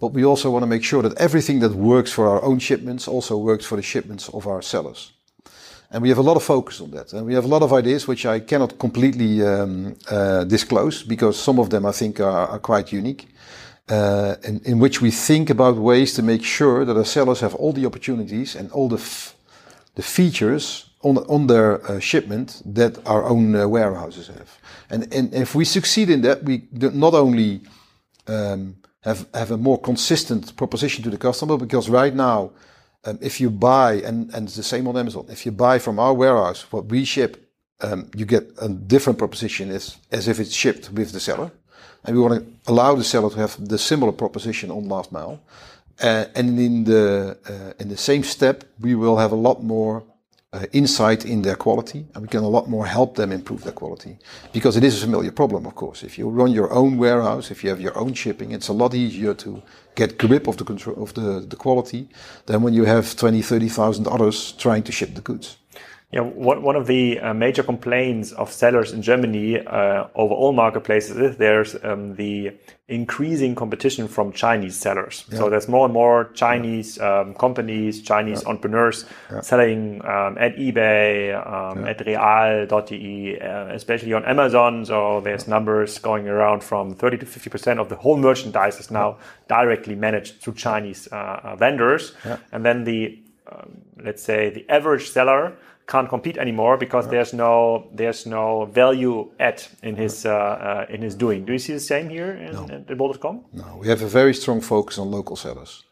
[0.00, 3.06] but we also want to make sure that everything that works for our own shipments
[3.06, 5.12] also works for the shipments of our sellers.
[5.92, 7.12] And we have a lot of focus on that.
[7.12, 11.38] And we have a lot of ideas which I cannot completely um, uh, disclose because
[11.38, 13.28] some of them I think are, are quite unique.
[13.88, 17.54] Uh, in, in, which we think about ways to make sure that our sellers have
[17.56, 19.02] all the opportunities and all the,
[19.96, 24.58] the features on, on their uh, shipment that our own uh, warehouses have.
[24.88, 27.60] And, and if we succeed in that, we not only
[28.28, 32.50] um, have have a more consistent proposition to the customer because right now
[33.04, 35.98] um, if you buy and and it's the same on Amazon if you buy from
[35.98, 37.42] our warehouse what we ship
[37.82, 41.50] um, you get a different proposition as as if it's shipped with the seller.
[42.04, 45.40] And we want to allow the seller to have the similar proposition on last mile.
[46.02, 50.02] Uh, and in the uh, in the same step we will have a lot more
[50.52, 53.72] uh, insight in their quality and we can a lot more help them improve their
[53.72, 54.18] quality.
[54.52, 56.02] Because it is a familiar problem of course.
[56.02, 58.94] If you run your own warehouse if you have your own shipping it's a lot
[58.94, 59.62] easier to
[59.94, 62.08] get grip of the control of the, the quality
[62.46, 65.56] than when you have 20 30,000 others trying to ship the goods
[66.12, 70.52] Yeah, one, one of the uh, major complaints of sellers in Germany uh, over all
[70.52, 72.52] marketplaces is there's um, the
[72.86, 75.24] increasing competition from Chinese sellers.
[75.30, 75.38] Yeah.
[75.38, 78.48] So there's more and more Chinese um, companies, Chinese yeah.
[78.50, 79.40] entrepreneurs yeah.
[79.40, 84.84] selling um, at eBay, um, at real.de, uh, especially on Amazon.
[84.84, 89.16] So there's numbers going around from 30 to 50% of the whole merchandise is now
[89.48, 92.12] directly managed through Chinese uh, uh, vendors.
[92.52, 93.18] And then the,
[93.50, 95.56] um, let's say, the average seller
[95.86, 101.02] can't compete anymore because there's no there's no value add in his uh, uh, in
[101.02, 101.44] his doing.
[101.44, 102.66] Do you see the same here in, no.
[102.88, 103.44] at Bol.com?
[103.52, 105.84] No, we have a very strong focus on local sellers.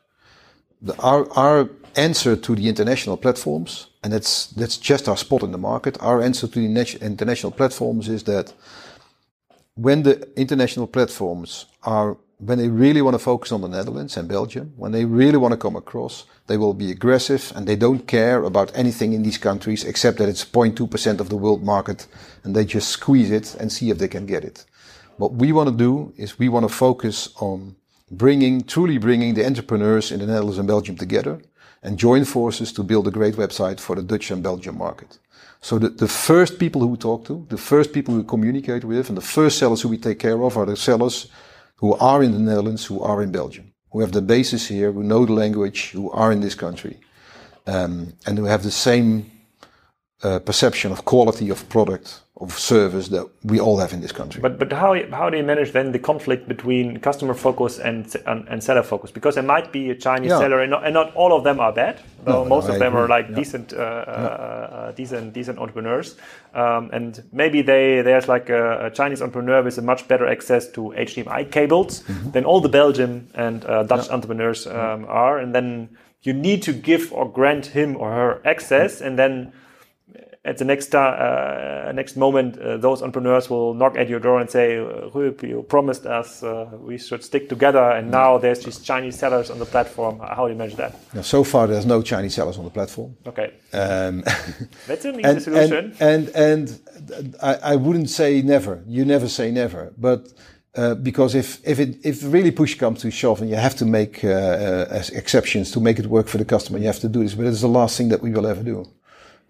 [0.83, 5.53] The, our our answer to the international platforms, and that's that's just our spot in
[5.53, 5.97] the market.
[6.01, 8.55] Our answer to the international platforms is that
[9.75, 14.27] when the international platforms are when they really want to focus on the Netherlands and
[14.27, 18.07] Belgium, when they really want to come across, they will be aggressive and they don't
[18.07, 22.07] care about anything in these countries except that it's 0.2% of the world market
[22.43, 24.65] and they just squeeze it and see if they can get it.
[25.19, 27.77] What we want to do is we want to focus on
[28.11, 31.43] bringing, truly bringing the entrepreneurs in the Netherlands and Belgium together
[31.83, 35.19] and join forces to build a great website for the Dutch and Belgian market.
[35.61, 39.11] So the, the first people who we talk to, the first people we communicate with,
[39.11, 41.29] and the first sellers who we take care of are the sellers
[41.81, 45.03] who are in the Netherlands, who are in Belgium, who have the basis here, who
[45.03, 46.99] know the language, who are in this country,
[47.67, 49.31] um, and who have the same
[50.23, 54.41] uh, perception of quality of product of service that we all have in this country.
[54.41, 58.49] But but how how do you manage then the conflict between customer focus and and,
[58.49, 59.11] and seller focus?
[59.11, 60.39] Because there might be a Chinese yeah.
[60.39, 62.01] seller, and not, and not, all of them are bad.
[62.27, 63.35] No, most no, of them are like yeah.
[63.35, 64.13] decent, uh, yeah.
[64.13, 66.17] uh, decent, decent entrepreneurs.
[66.55, 70.67] Um, and maybe they there's like a, a, Chinese entrepreneur with a much better access
[70.73, 72.33] to HDMI cables mm -hmm.
[72.33, 75.43] than all the Belgian and uh, Dutch entrepreneurs um, are.
[75.43, 75.89] And then
[76.23, 79.53] you need to give or grant him or her access, and then
[80.43, 84.49] at the next uh, next moment, uh, those entrepreneurs will knock at your door and
[84.49, 84.77] say,
[85.13, 89.51] "Huub, you promised us uh, we should stick together, and now there's these Chinese sellers
[89.51, 90.95] on the platform." How do you manage that?
[91.13, 93.17] Now, so far, there's no Chinese sellers on the platform.
[93.27, 94.23] Okay, um,
[94.87, 95.95] that's an easy and, solution.
[96.01, 96.81] And and,
[97.13, 98.83] and I, I, wouldn't say never.
[98.87, 100.29] You never say never, but.
[100.77, 103.85] Uh, because if if it if really push comes to shove and you have to
[103.85, 107.25] make uh, uh, exceptions to make it work for the customer, you have to do
[107.25, 107.35] this.
[107.35, 108.87] But it's the last thing that we will ever do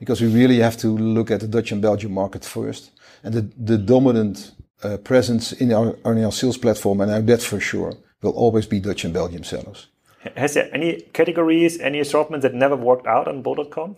[0.01, 2.91] because we really have to look at the Dutch and Belgian market first.
[3.23, 7.61] And the, the dominant uh, presence in our, in our sales platform, and that's for
[7.61, 7.93] sure,
[8.23, 9.89] will always be Dutch and Belgian sellers.
[10.37, 13.97] Has there any categories, any assortments that never worked out on Bol.com?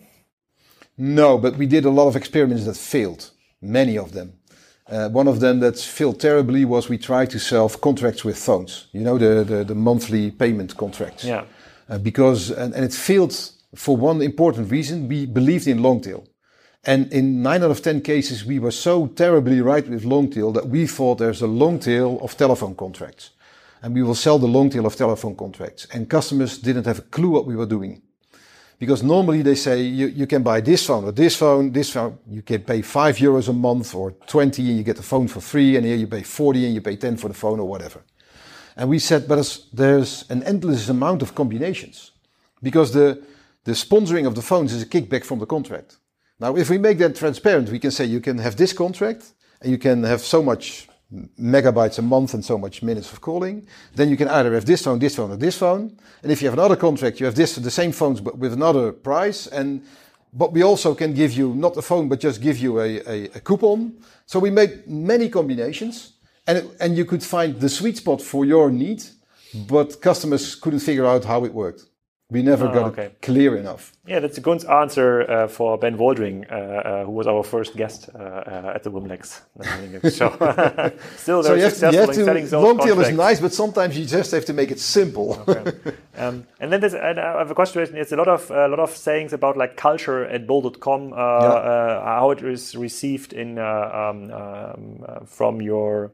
[0.97, 3.31] No, but we did a lot of experiments that failed,
[3.61, 4.33] many of them.
[4.87, 8.87] Uh, one of them that failed terribly was we tried to sell contracts with phones,
[8.91, 11.23] you know, the, the, the monthly payment contracts.
[11.23, 11.45] Yeah.
[11.89, 13.33] Uh, because, and, and it failed
[13.75, 16.25] for one important reason, we believed in long tail.
[16.85, 20.51] And in nine out of 10 cases, we were so terribly right with long tail
[20.51, 23.31] that we thought there's a long tail of telephone contracts.
[23.81, 25.87] And we will sell the long tail of telephone contracts.
[25.93, 28.01] And customers didn't have a clue what we were doing.
[28.79, 32.19] Because normally they say you, you can buy this phone or this phone, this phone,
[32.27, 35.39] you can pay five euros a month or 20 and you get the phone for
[35.39, 35.77] free.
[35.77, 38.01] And here you pay 40 and you pay 10 for the phone or whatever.
[38.75, 42.11] And we said, but there's an endless amount of combinations
[42.61, 43.23] because the,
[43.63, 45.97] the sponsoring of the phones is a kickback from the contract.
[46.39, 49.71] Now, if we make that transparent, we can say you can have this contract and
[49.71, 50.87] you can have so much
[51.39, 53.67] megabytes a month and so much minutes of calling.
[53.95, 55.97] Then you can either have this phone, this phone, or this phone.
[56.23, 58.91] And if you have another contract, you have this, the same phones, but with another
[58.91, 59.47] price.
[59.47, 59.83] And,
[60.33, 63.23] but we also can give you not the phone, but just give you a, a,
[63.35, 63.93] a coupon.
[64.25, 66.13] So we made many combinations
[66.47, 69.03] and, it, and you could find the sweet spot for your need,
[69.67, 71.85] but customers couldn't figure out how it worked.
[72.33, 73.05] We never oh, got okay.
[73.05, 73.93] it clear enough.
[74.07, 77.77] Yeah, that's a good answer uh, for Ben Waldring, uh, uh, who was our first
[77.77, 79.41] guest uh, uh, at the Wimlex
[80.17, 80.31] show.
[81.17, 84.31] Still, so you have, you have to, long tail is nice, but sometimes you just
[84.31, 85.41] have to make it simple.
[85.53, 85.95] Okay.
[86.17, 87.95] Um, and then there's, I have a question.
[87.95, 92.01] It's a lot of a lot of sayings about like culture at Bol.com, uh, yeah.
[92.03, 96.11] how it is received in um, um, from your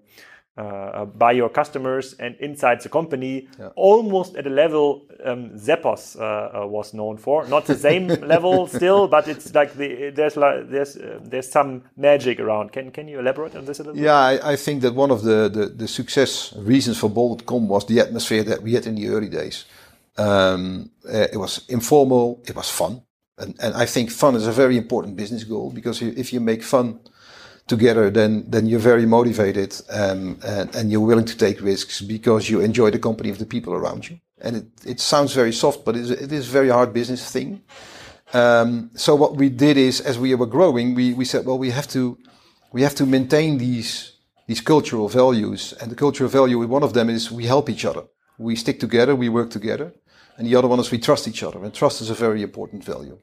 [0.60, 3.70] uh, by your customers and inside the company, yeah.
[3.76, 7.48] almost at a level um, Zappos uh, uh, was known for.
[7.48, 11.84] Not the same level still, but it's like the, there's like, there's uh, there's some
[11.96, 12.72] magic around.
[12.72, 14.02] Can can you elaborate on this a little?
[14.02, 17.86] Yeah, I, I, think that one of the, the, the success reasons for Bol.com was
[17.86, 19.66] the atmosphere that we had in the early days.
[20.18, 23.02] Um, uh, it was informal, it was fun,
[23.38, 26.64] and and I think fun is a very important business goal because if you make
[26.64, 27.00] fun
[27.70, 32.50] together, then then you're very motivated um, and, and you're willing to take risks because
[32.50, 34.20] you enjoy the company of the people around you.
[34.42, 37.32] And it, it sounds very soft, but it is, it is a very hard business
[37.32, 37.62] thing.
[38.34, 41.72] Um, so what we did is, as we were growing, we, we said, well, we
[41.72, 42.18] have to
[42.72, 44.14] we have to maintain these
[44.48, 48.04] these cultural values, and the cultural value one of them is we help each other,
[48.38, 49.94] we stick together, we work together,
[50.38, 52.84] and the other one is we trust each other, and trust is a very important
[52.84, 53.20] value.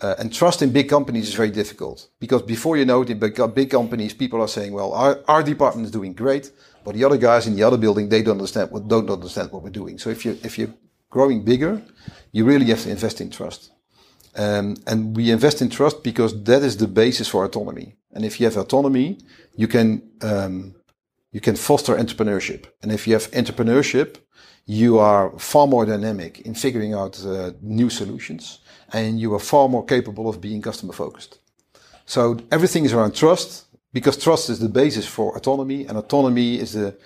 [0.00, 3.18] Uh, and trust in big companies is very difficult because before you know it, in
[3.18, 6.50] big, companies, people are saying, "Well, our, our department is doing great,
[6.84, 9.62] but the other guys in the other building they don't understand what don't understand what
[9.62, 10.74] we're doing." So if you if you're
[11.10, 11.82] growing bigger,
[12.32, 13.72] you really have to invest in trust.
[14.36, 17.96] Um, and we invest in trust because that is the basis for autonomy.
[18.12, 19.18] And if you have autonomy,
[19.56, 20.74] you can um,
[21.32, 22.66] you can foster entrepreneurship.
[22.82, 24.16] And if you have entrepreneurship,
[24.70, 28.60] you are far more dynamic in figuring out uh, new solutions,
[28.92, 31.40] and you are far more capable of being customer focused.
[32.06, 36.72] So everything is around trust because trust is the basis for autonomy, and autonomy is
[36.72, 36.96] the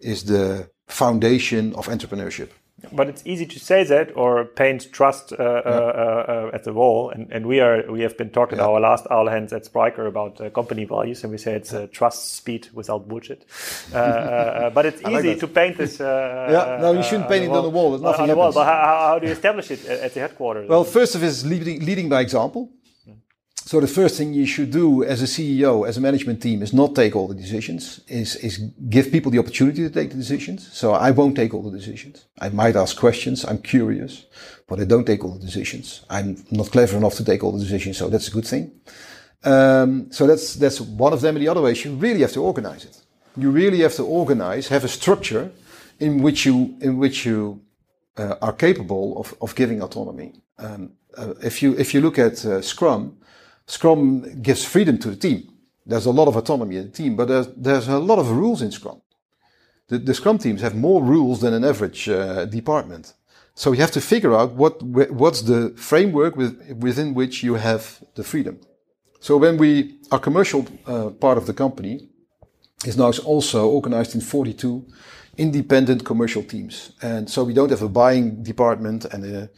[0.00, 2.50] is the foundation of entrepreneurship
[2.92, 6.34] but it's easy to say that or paint trust uh, uh, yeah.
[6.34, 7.10] uh, at the wall.
[7.10, 8.66] And, and, we are we have been talking yeah.
[8.66, 11.86] our last All Hands at Spryker about uh, company values, and we say it's uh,
[11.92, 13.44] trust, speed without bullshit.
[13.92, 15.98] Uh, but it's easy like to paint this.
[16.00, 17.90] yeah, no, you shouldn't paint it on the wall.
[17.90, 18.52] There's nothing on the wall.
[18.52, 20.68] But how, how, do you establish it at the headquarters?
[20.68, 22.70] Well, first of all, is leading, leading by example.
[23.66, 26.74] So the first thing you should do as a CEO, as a management team, is
[26.74, 28.00] not take all the decisions.
[28.08, 28.58] Is is
[28.90, 30.70] give people the opportunity to take the decisions.
[30.70, 32.26] So I won't take all the decisions.
[32.38, 33.42] I might ask questions.
[33.42, 34.26] I'm curious,
[34.68, 36.04] but I don't take all the decisions.
[36.10, 37.96] I'm not clever enough to take all the decisions.
[37.96, 38.70] So that's a good thing.
[39.44, 41.36] Um, so that's that's one of them.
[41.36, 43.00] And the other way is you really have to organize it.
[43.34, 45.50] You really have to organize, have a structure
[45.98, 47.62] in which you in which you
[48.18, 50.32] uh, are capable of of giving autonomy.
[50.58, 53.16] Um, uh, if you if you look at uh, Scrum
[53.66, 55.48] Scrum gives freedom to the team.
[55.86, 58.62] There's a lot of autonomy in the team, but there's, there's a lot of rules
[58.62, 59.00] in Scrum.
[59.88, 63.14] The, the Scrum teams have more rules than an average uh, department.
[63.54, 68.02] So you have to figure out what what's the framework with, within which you have
[68.14, 68.58] the freedom.
[69.20, 72.08] So when we, our commercial uh, part of the company
[72.84, 74.84] is now also organized in 42
[75.36, 76.92] independent commercial teams.
[77.00, 79.50] And so we don't have a buying department and a,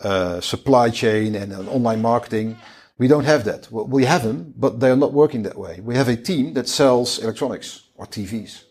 [0.00, 2.56] a supply chain and an online marketing.
[2.98, 3.70] We don't have that.
[3.70, 5.80] Well, we have them, but they are not working that way.
[5.80, 8.64] We have a team that sells electronics or TVs.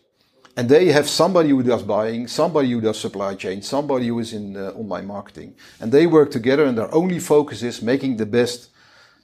[0.56, 4.32] And they have somebody who does buying, somebody who does supply chain, somebody who is
[4.32, 5.56] in uh, online marketing.
[5.80, 8.70] And they work together and their only focus is making the best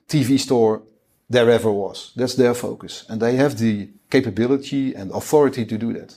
[0.08, 0.82] TV store
[1.30, 2.12] there ever was.
[2.16, 3.06] That's their focus.
[3.08, 6.16] And they have the capability and authority to do that.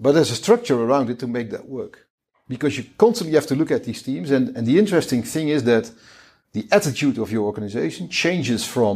[0.00, 2.06] But there's a structure around it to make that work.
[2.48, 4.30] Because you constantly have to look at these teams.
[4.30, 5.90] And, and the interesting thing is that
[6.58, 8.94] the attitude of your organization changes from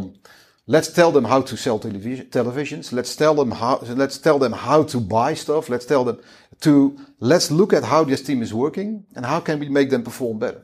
[0.67, 4.53] let's tell them how to sell television, televisions let's tell them how let's tell them
[4.53, 6.19] how to buy stuff let's tell them
[6.61, 6.73] to
[7.21, 10.39] let's look at how this team is working and how can we make them perform
[10.39, 10.63] better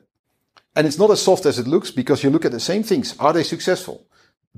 [0.75, 3.17] and it's not as soft as it looks because you look at the same things
[3.19, 4.07] are they successful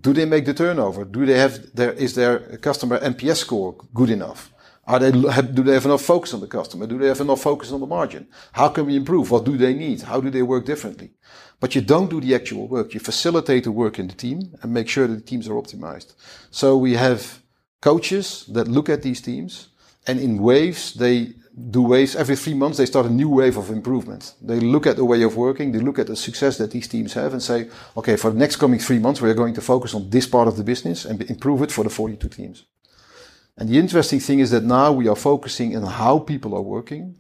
[0.01, 2.35] do they make the turnover do they have their is their
[2.69, 4.51] customer nps score good enough
[4.91, 6.85] are they, do they have enough focus on the customer?
[6.85, 8.27] Do they have enough focus on the margin?
[8.53, 9.31] How can we improve?
[9.31, 10.03] What do they need?
[10.03, 11.13] How do they work differently?
[11.61, 12.95] But you don't do the actual work.
[12.95, 16.15] You facilitate the work in the team and make sure that the teams are optimized.
[16.51, 17.43] So we have
[17.83, 19.69] coaches that look at these teams
[20.07, 21.35] and in waves, they
[21.71, 22.79] do waves every three months.
[22.79, 24.35] They start a new wave of improvement.
[24.41, 25.73] They look at the way of working.
[25.73, 28.57] They look at the success that these teams have and say, okay, for the next
[28.57, 31.21] coming three months, we are going to focus on this part of the business and
[31.23, 32.65] improve it for the 42 teams.
[33.59, 37.17] And the interesting thing is that now we are focusing on how people are working,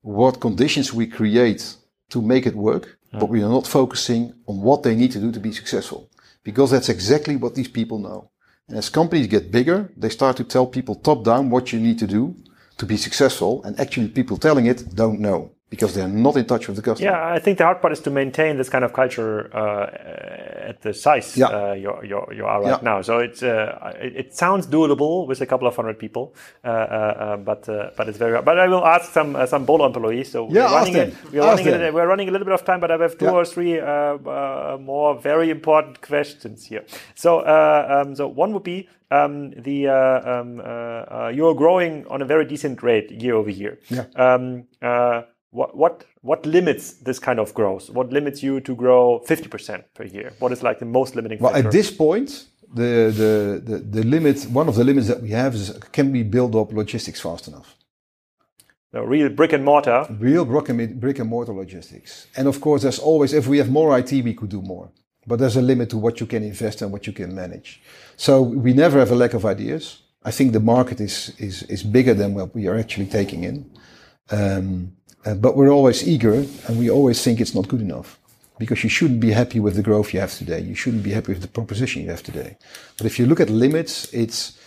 [0.00, 1.76] what conditions we create
[2.10, 5.32] to make it work, but we are not focusing on what they need to do
[5.32, 6.10] to be successful.
[6.42, 8.30] Because that's exactly what these people know.
[8.68, 11.98] And as companies get bigger, they start to tell people top down what you need
[11.98, 12.34] to do
[12.78, 13.62] to be successful.
[13.64, 17.10] And actually people telling it don't know because they're not in touch with the customer.
[17.10, 20.82] Yeah, I think the hard part is to maintain this kind of culture uh, at
[20.82, 21.46] the size yeah.
[21.46, 22.90] uh, you're, you're, you are right yeah.
[22.90, 23.02] now.
[23.02, 26.70] So it's uh, it, it, sounds doable with a couple of hundred people, uh, uh,
[26.70, 27.66] uh, but
[27.96, 28.40] but it's very.
[28.42, 30.30] But I will ask some some Bolo employees.
[30.30, 32.80] So yeah, we're running, a, we're, running a, we're running a little bit of time,
[32.80, 33.32] but I have two yeah.
[33.32, 33.80] or three
[34.80, 36.84] more very important questions here.
[37.16, 42.22] So um, so one would be um, the uh, um, uh, uh, you're growing on
[42.22, 43.78] a very decent rate year over year.
[43.88, 44.06] Yeah.
[44.16, 44.64] Um,
[45.54, 47.88] what what what limits this kind of growth?
[47.90, 50.32] What limits you to grow 50% per year?
[50.38, 51.54] What is like the most limiting factor?
[51.54, 55.30] well, at this point, the, the, the, the limit, one of the limits that we
[55.30, 57.76] have is can we build up logistics fast enough?
[58.90, 60.06] The real brick and mortar.
[60.18, 62.26] Real brick and, brick and mortar logistics.
[62.36, 64.90] And of course, there's always, if we have more IT, we could do more.
[65.26, 67.80] But there's a limit to what you can invest and what you can manage.
[68.16, 70.02] So we never have a lack of ideas.
[70.22, 73.70] I think the market is, is, is bigger than what we are actually taking in.
[74.30, 78.18] Um, uh, but we're always eager and we always think it's not good enough.
[78.58, 80.60] because you shouldn't be happy with the growth you have today.
[80.60, 82.56] You shouldn't be happy with the proposition you have today.
[82.96, 84.58] But if you look at limits, it's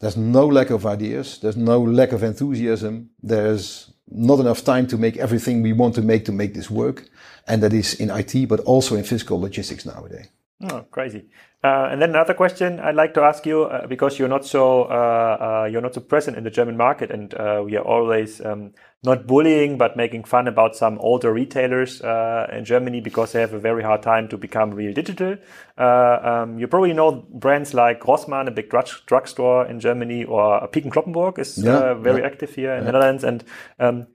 [0.00, 1.38] there's no lack of ideas.
[1.38, 3.10] There's no lack of enthusiasm.
[3.22, 7.08] There's not enough time to make everything we want to make to make this work.
[7.48, 10.28] And that is in IT, but also in physical logistics nowadays.
[10.70, 11.26] Oh, crazy!
[11.62, 14.84] Uh, and then another question I'd like to ask you uh, because you're not so
[14.84, 18.40] uh, uh you're not so present in the German market, and uh, we are always
[18.40, 18.72] um,
[19.02, 23.52] not bullying but making fun about some older retailers uh, in Germany because they have
[23.52, 25.36] a very hard time to become real digital.
[25.76, 30.84] Um, you probably know brands like Rossmann, a big drug drugstore in Germany, or Peek
[30.84, 32.26] & Cloppenburg is yeah, very yeah.
[32.26, 32.86] active here in yeah.
[32.86, 33.44] the Netherlands, and
[33.78, 34.06] um,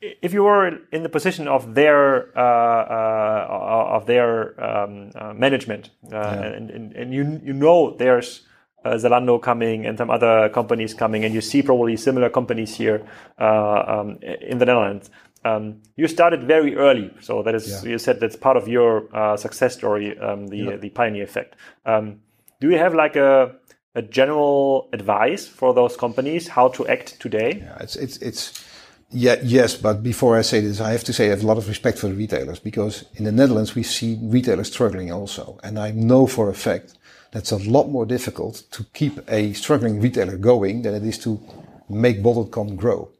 [0.00, 5.90] if you were in the position of their uh, uh, of their um, uh, management,
[6.12, 8.46] uh, and, and, and, you you know there's
[8.84, 13.06] uh, Zalando coming and some other companies coming, and you see probably similar companies here
[13.38, 15.10] uh, um, in the Netherlands.
[15.44, 17.90] Um, you started very early, so that is yeah.
[17.90, 19.08] you said that's part of your
[19.38, 20.76] success story, um, the yeah.
[20.76, 21.56] the pioneer effect.
[21.86, 22.20] Um,
[22.60, 23.56] do you have like a
[23.94, 27.62] a general advice for those companies how to act today?
[27.62, 28.64] Yeah, it's it's it's
[29.12, 31.58] yeah, yes, but before I say this, I have to say I have a lot
[31.58, 35.58] of respect for the retailers because in the Netherlands we see retailers struggling also.
[35.64, 36.94] And I know for a fact
[37.32, 41.40] that's a lot more difficult to keep a struggling retailer going than it is to
[41.88, 43.10] make bol.com grow.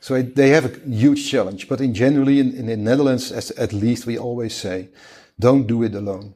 [0.00, 1.68] So it, they have a huge challenge.
[1.68, 4.88] But in generally in, in the Netherlands, as, at least we always say,
[5.38, 6.34] don't do it alone.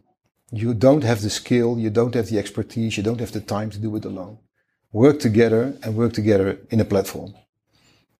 [0.52, 3.70] You don't have the skill, you don't have the expertise, you don't have the time
[3.70, 4.38] to do it alone.
[4.92, 7.34] Work together and work together in a platform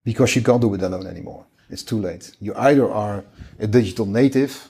[0.05, 1.47] because you can't do it alone anymore.
[1.69, 2.31] It's too late.
[2.41, 3.25] You either are
[3.59, 4.69] a digital native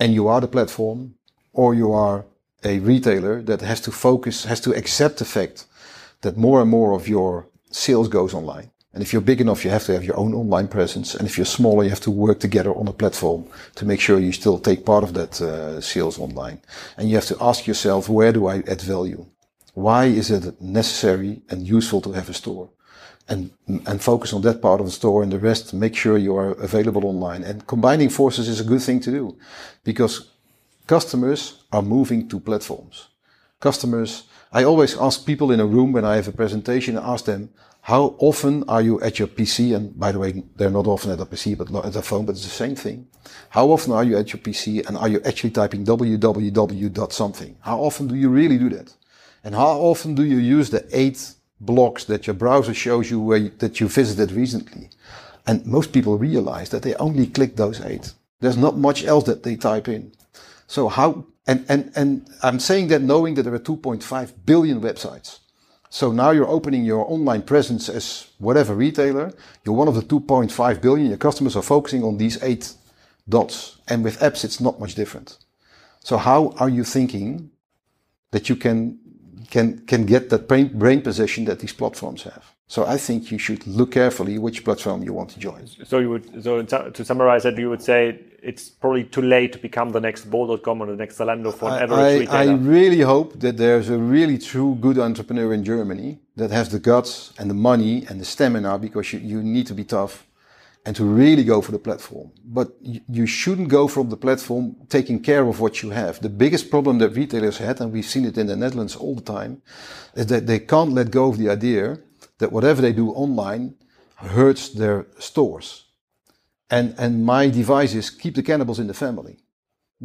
[0.00, 1.14] and you are the platform,
[1.52, 2.24] or you are
[2.64, 5.66] a retailer that has to focus, has to accept the fact
[6.22, 8.70] that more and more of your sales goes online.
[8.94, 11.14] And if you're big enough, you have to have your own online presence.
[11.14, 13.46] And if you're smaller, you have to work together on a platform
[13.76, 16.60] to make sure you still take part of that uh, sales online.
[16.96, 19.26] And you have to ask yourself, where do I add value?
[19.74, 22.70] Why is it necessary and useful to have a store?
[23.28, 23.50] and
[23.86, 26.52] and focus on that part of the store and the rest make sure you are
[26.52, 29.36] available online and combining forces is a good thing to do
[29.84, 30.30] because
[30.88, 33.08] customers are moving to platforms
[33.60, 37.24] customers i always ask people in a room when i have a presentation I ask
[37.24, 37.50] them
[37.82, 41.20] how often are you at your pc and by the way they're not often at
[41.20, 43.06] a pc but at a phone but it's the same thing
[43.50, 47.78] how often are you at your pc and are you actually typing www something how
[47.78, 48.92] often do you really do that
[49.44, 53.38] and how often do you use the eight blocks that your browser shows you where
[53.38, 54.90] you, that you visited recently.
[55.46, 58.12] And most people realize that they only click those eight.
[58.40, 60.12] There's not much else that they type in.
[60.68, 65.40] So how, and, and, and I'm saying that knowing that there are 2.5 billion websites.
[65.90, 69.32] So now you're opening your online presence as whatever retailer.
[69.64, 71.08] You're one of the 2.5 billion.
[71.08, 72.74] Your customers are focusing on these eight
[73.28, 73.78] dots.
[73.88, 75.38] And with apps, it's not much different.
[76.00, 77.50] So how are you thinking
[78.30, 78.98] that you can
[79.50, 82.44] can can get that brain, brain position that these platforms have.
[82.66, 85.66] So I think you should look carefully which platform you want to join.
[85.66, 89.58] So you would so to summarize that you would say it's probably too late to
[89.58, 92.52] become the next bol.com or the next Zalando for an average I, retailer.
[92.52, 96.78] I really hope that there's a really true good entrepreneur in Germany that has the
[96.78, 100.26] guts and the money and the stamina because you, you need to be tough
[100.86, 102.30] and to really go for the platform.
[102.44, 106.20] But you shouldn't go from the platform taking care of what you have.
[106.20, 109.20] The biggest problem that retailers had, and we've seen it in the Netherlands all the
[109.20, 109.60] time,
[110.14, 111.98] is that they can't let go of the idea
[112.38, 113.74] that whatever they do online
[114.14, 115.87] hurts their stores.
[116.70, 119.38] And, and my device is keep the cannibals in the family.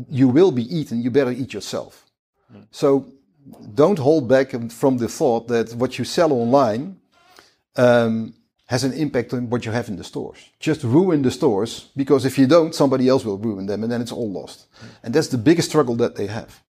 [0.10, 2.06] You will be eaten, you better eat yourself.
[2.54, 2.68] Mm.
[2.72, 3.12] So
[3.74, 6.98] don't hold back from the thought that what you sell online,
[7.76, 8.34] um,
[8.68, 10.50] has an impact on what you have in the stores.
[10.60, 14.02] Just ruin the stores because if you don't, somebody else will ruin them and then
[14.02, 14.66] it's all lost.
[14.72, 14.88] Mm.
[15.04, 16.62] And that's the biggest struggle that they have.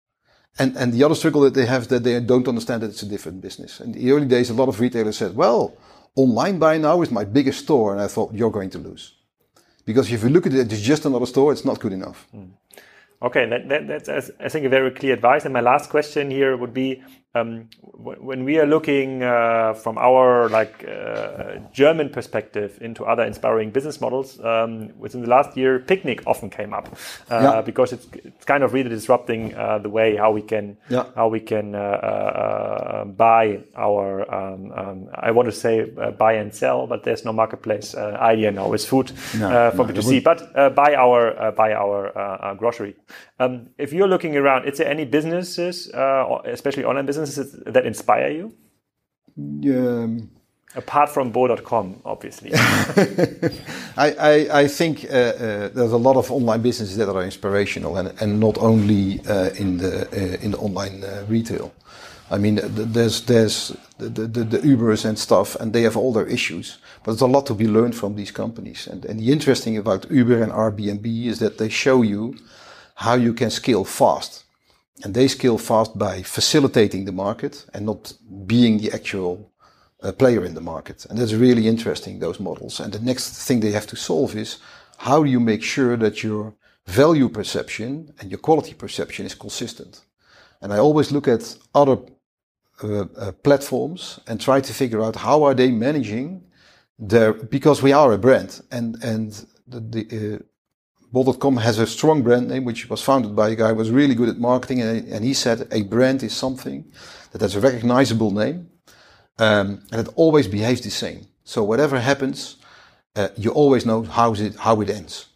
[0.58, 3.02] And, and the other struggle that they have is that they don't understand that it's
[3.02, 3.80] a different business.
[3.80, 5.76] In the early days, a lot of retailers said, well,
[6.14, 7.92] online buy now is my biggest store.
[7.92, 9.14] And I thought, you're going to lose.
[9.84, 11.52] Because if you look at it, it's just another store.
[11.52, 12.26] It's not good enough.
[12.34, 12.50] Mm.
[13.22, 15.44] Okay, that, that, that's I think a very clear advice.
[15.44, 17.02] And my last question here would be:
[17.34, 23.70] um, when we are looking uh, from our like uh, German perspective into other inspiring
[23.70, 26.88] business models, um, within the last year, Picnic often came up
[27.30, 27.60] uh, yeah.
[27.60, 31.06] because it's, it's kind of really disrupting uh, the way how we can yeah.
[31.16, 35.84] how we can uh, uh, buy our um, um, I want to say
[36.16, 40.22] buy and sell, but there's no marketplace idea now with food no, for no, B2C,
[40.22, 42.94] but buy our buy our grocery.
[43.38, 48.30] Um, if you're looking around, is there any businesses, uh, especially online businesses, that inspire
[48.30, 48.54] you?
[49.36, 50.30] Um,
[50.76, 52.50] Apart from Bol.com, obviously.
[52.54, 53.52] I,
[53.96, 58.12] I, I, think uh, uh, there's a lot of online businesses that are inspirational, and,
[58.20, 61.72] and not only uh, in the uh, in the online uh, retail.
[62.28, 66.26] I mean, there's there's the, the, the, Ubers and stuff, and they have all their
[66.26, 66.78] issues.
[67.04, 68.88] But there's a lot to be learned from these companies.
[68.88, 72.34] And, and the interesting about Uber and Airbnb is that they show you
[72.94, 74.44] how you can scale fast.
[75.02, 78.12] And they scale fast by facilitating the market and not
[78.46, 79.50] being the actual
[80.02, 81.06] uh, player in the market.
[81.06, 82.80] And that's really interesting, those models.
[82.80, 84.58] And the next thing they have to solve is
[84.98, 86.54] how do you make sure that your
[86.86, 90.02] value perception and your quality perception is consistent?
[90.60, 91.98] And I always look at other
[92.82, 96.42] uh, uh, platforms and try to figure out how are they managing
[96.98, 100.38] their because we are a brand and and the, the uh,
[101.14, 104.16] Bol.com has a strong brand name which was founded by a guy who was really
[104.16, 106.84] good at marketing and, and he said a brand is something
[107.30, 108.68] that has a recognizable name
[109.38, 111.28] um, and it always behaves the same.
[111.44, 112.56] So whatever happens,
[113.14, 115.26] uh, you always know how it how it ends.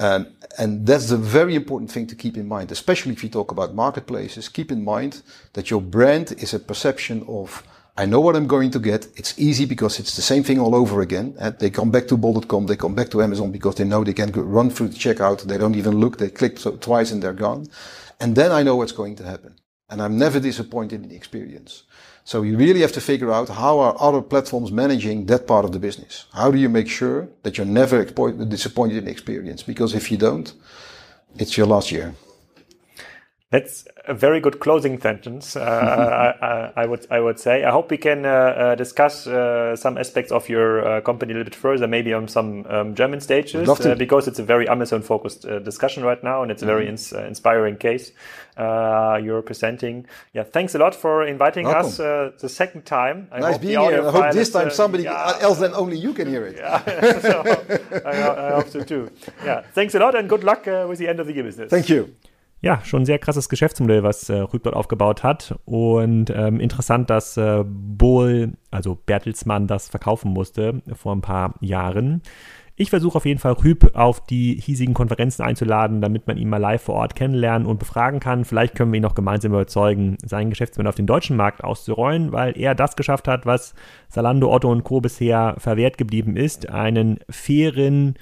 [0.00, 0.26] Um,
[0.58, 3.74] and that's a very important thing to keep in mind, especially if you talk about
[3.74, 4.48] marketplaces.
[4.48, 7.62] Keep in mind that your brand is a perception of,
[7.96, 9.06] I know what I'm going to get.
[9.16, 11.34] It's easy because it's the same thing all over again.
[11.38, 14.14] And they come back to Bol.com, they come back to Amazon because they know they
[14.14, 15.42] can run through the checkout.
[15.42, 16.16] They don't even look.
[16.16, 17.68] They click twice and they're gone.
[18.18, 19.56] And then I know what's going to happen.
[19.90, 21.82] And I'm never disappointed in the experience.
[22.24, 25.72] So you really have to figure out how are other platforms managing that part of
[25.72, 26.26] the business.
[26.32, 29.62] How do you make sure that you're never disappointed in the experience?
[29.62, 30.50] Because if you don't,
[31.36, 32.14] it's your last year.
[33.50, 35.56] That's a very good closing sentence.
[35.56, 37.64] Uh, I, I, would I would say.
[37.64, 41.36] I hope we can uh, uh, discuss uh, some aspects of your uh, company a
[41.36, 45.02] little bit further, maybe on some um, German stages, uh, because it's a very Amazon
[45.02, 46.92] focused discussion right now, and it's a very mm -hmm.
[46.92, 48.12] ins inspiring case
[49.24, 50.06] you're presenting.
[50.32, 51.86] Yeah, thanks a lot for inviting Welcome.
[51.86, 51.96] us
[52.40, 53.28] the second time.
[53.32, 54.08] I nice being here.
[54.08, 55.42] I hope this time somebody yeah.
[55.42, 56.56] else than only you can hear it.
[56.56, 57.42] Yeah, so
[58.10, 58.14] I,
[58.48, 59.08] I, hope so too.
[59.44, 61.70] Yeah, thanks a lot and good luck with the end of the year business.
[61.70, 62.14] Thank you.
[62.64, 65.58] Ja, schon ein sehr krasses Geschäftsmodell, was äh, Rüb dort aufgebaut hat.
[65.64, 72.22] Und ähm, interessant, dass äh, Bohl, also Bertelsmann, das verkaufen musste vor ein paar Jahren.
[72.76, 76.58] Ich versuche auf jeden Fall Rüb auf die hiesigen Konferenzen einzuladen, damit man ihn mal
[76.58, 78.44] live vor Ort kennenlernen und befragen kann.
[78.44, 82.56] Vielleicht können wir ihn noch gemeinsam überzeugen, sein Geschäftsmodell auf den deutschen Markt auszurollen, weil
[82.56, 83.74] er das geschafft hat, was
[84.08, 85.00] Salando, Otto und Co.
[85.00, 88.14] bisher verwehrt geblieben ist, einen fairen,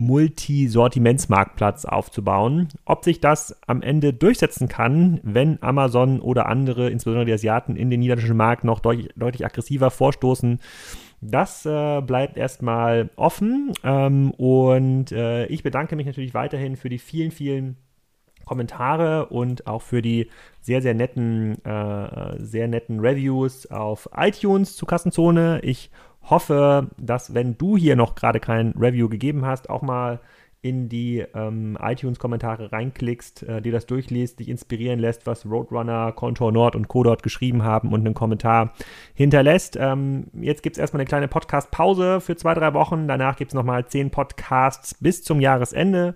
[0.00, 2.68] Multisortimentsmarktplatz aufzubauen.
[2.86, 7.90] Ob sich das am Ende durchsetzen kann, wenn Amazon oder andere, insbesondere die Asiaten, in
[7.90, 10.58] den niederländischen Markt noch deutlich, deutlich aggressiver vorstoßen,
[11.20, 13.74] das äh, bleibt erstmal offen.
[13.84, 17.76] Ähm, und äh, ich bedanke mich natürlich weiterhin für die vielen, vielen
[18.46, 20.30] Kommentare und auch für die
[20.62, 25.60] sehr, sehr netten, äh, sehr netten Reviews auf iTunes zu Kassenzone.
[25.62, 25.90] Ich
[26.22, 30.20] hoffe, dass wenn du hier noch gerade kein Review gegeben hast, auch mal
[30.62, 36.52] in die ähm, iTunes-Kommentare reinklickst, äh, dir das durchliest, dich inspirieren lässt, was Roadrunner, Contour
[36.52, 37.02] Nord und Co.
[37.02, 38.74] dort geschrieben haben und einen Kommentar
[39.14, 39.78] hinterlässt.
[39.80, 43.08] Ähm, jetzt gibt es erstmal eine kleine Podcast-Pause für zwei, drei Wochen.
[43.08, 46.14] Danach gibt es nochmal zehn Podcasts bis zum Jahresende.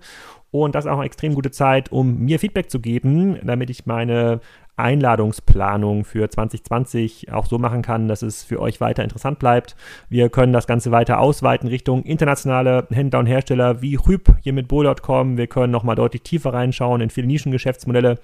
[0.51, 3.87] Und das ist auch eine extrem gute Zeit, um mir Feedback zu geben, damit ich
[3.87, 4.41] meine
[4.77, 9.75] Einladungsplanung für 2020 auch so machen kann, dass es für euch weiter interessant bleibt.
[10.09, 14.67] Wir können das Ganze weiter ausweiten Richtung internationale Händler und Hersteller wie Rüb hier mit
[14.67, 15.37] Bo.com.
[15.37, 18.19] Wir können nochmal deutlich tiefer reinschauen in viele Nischengeschäftsmodelle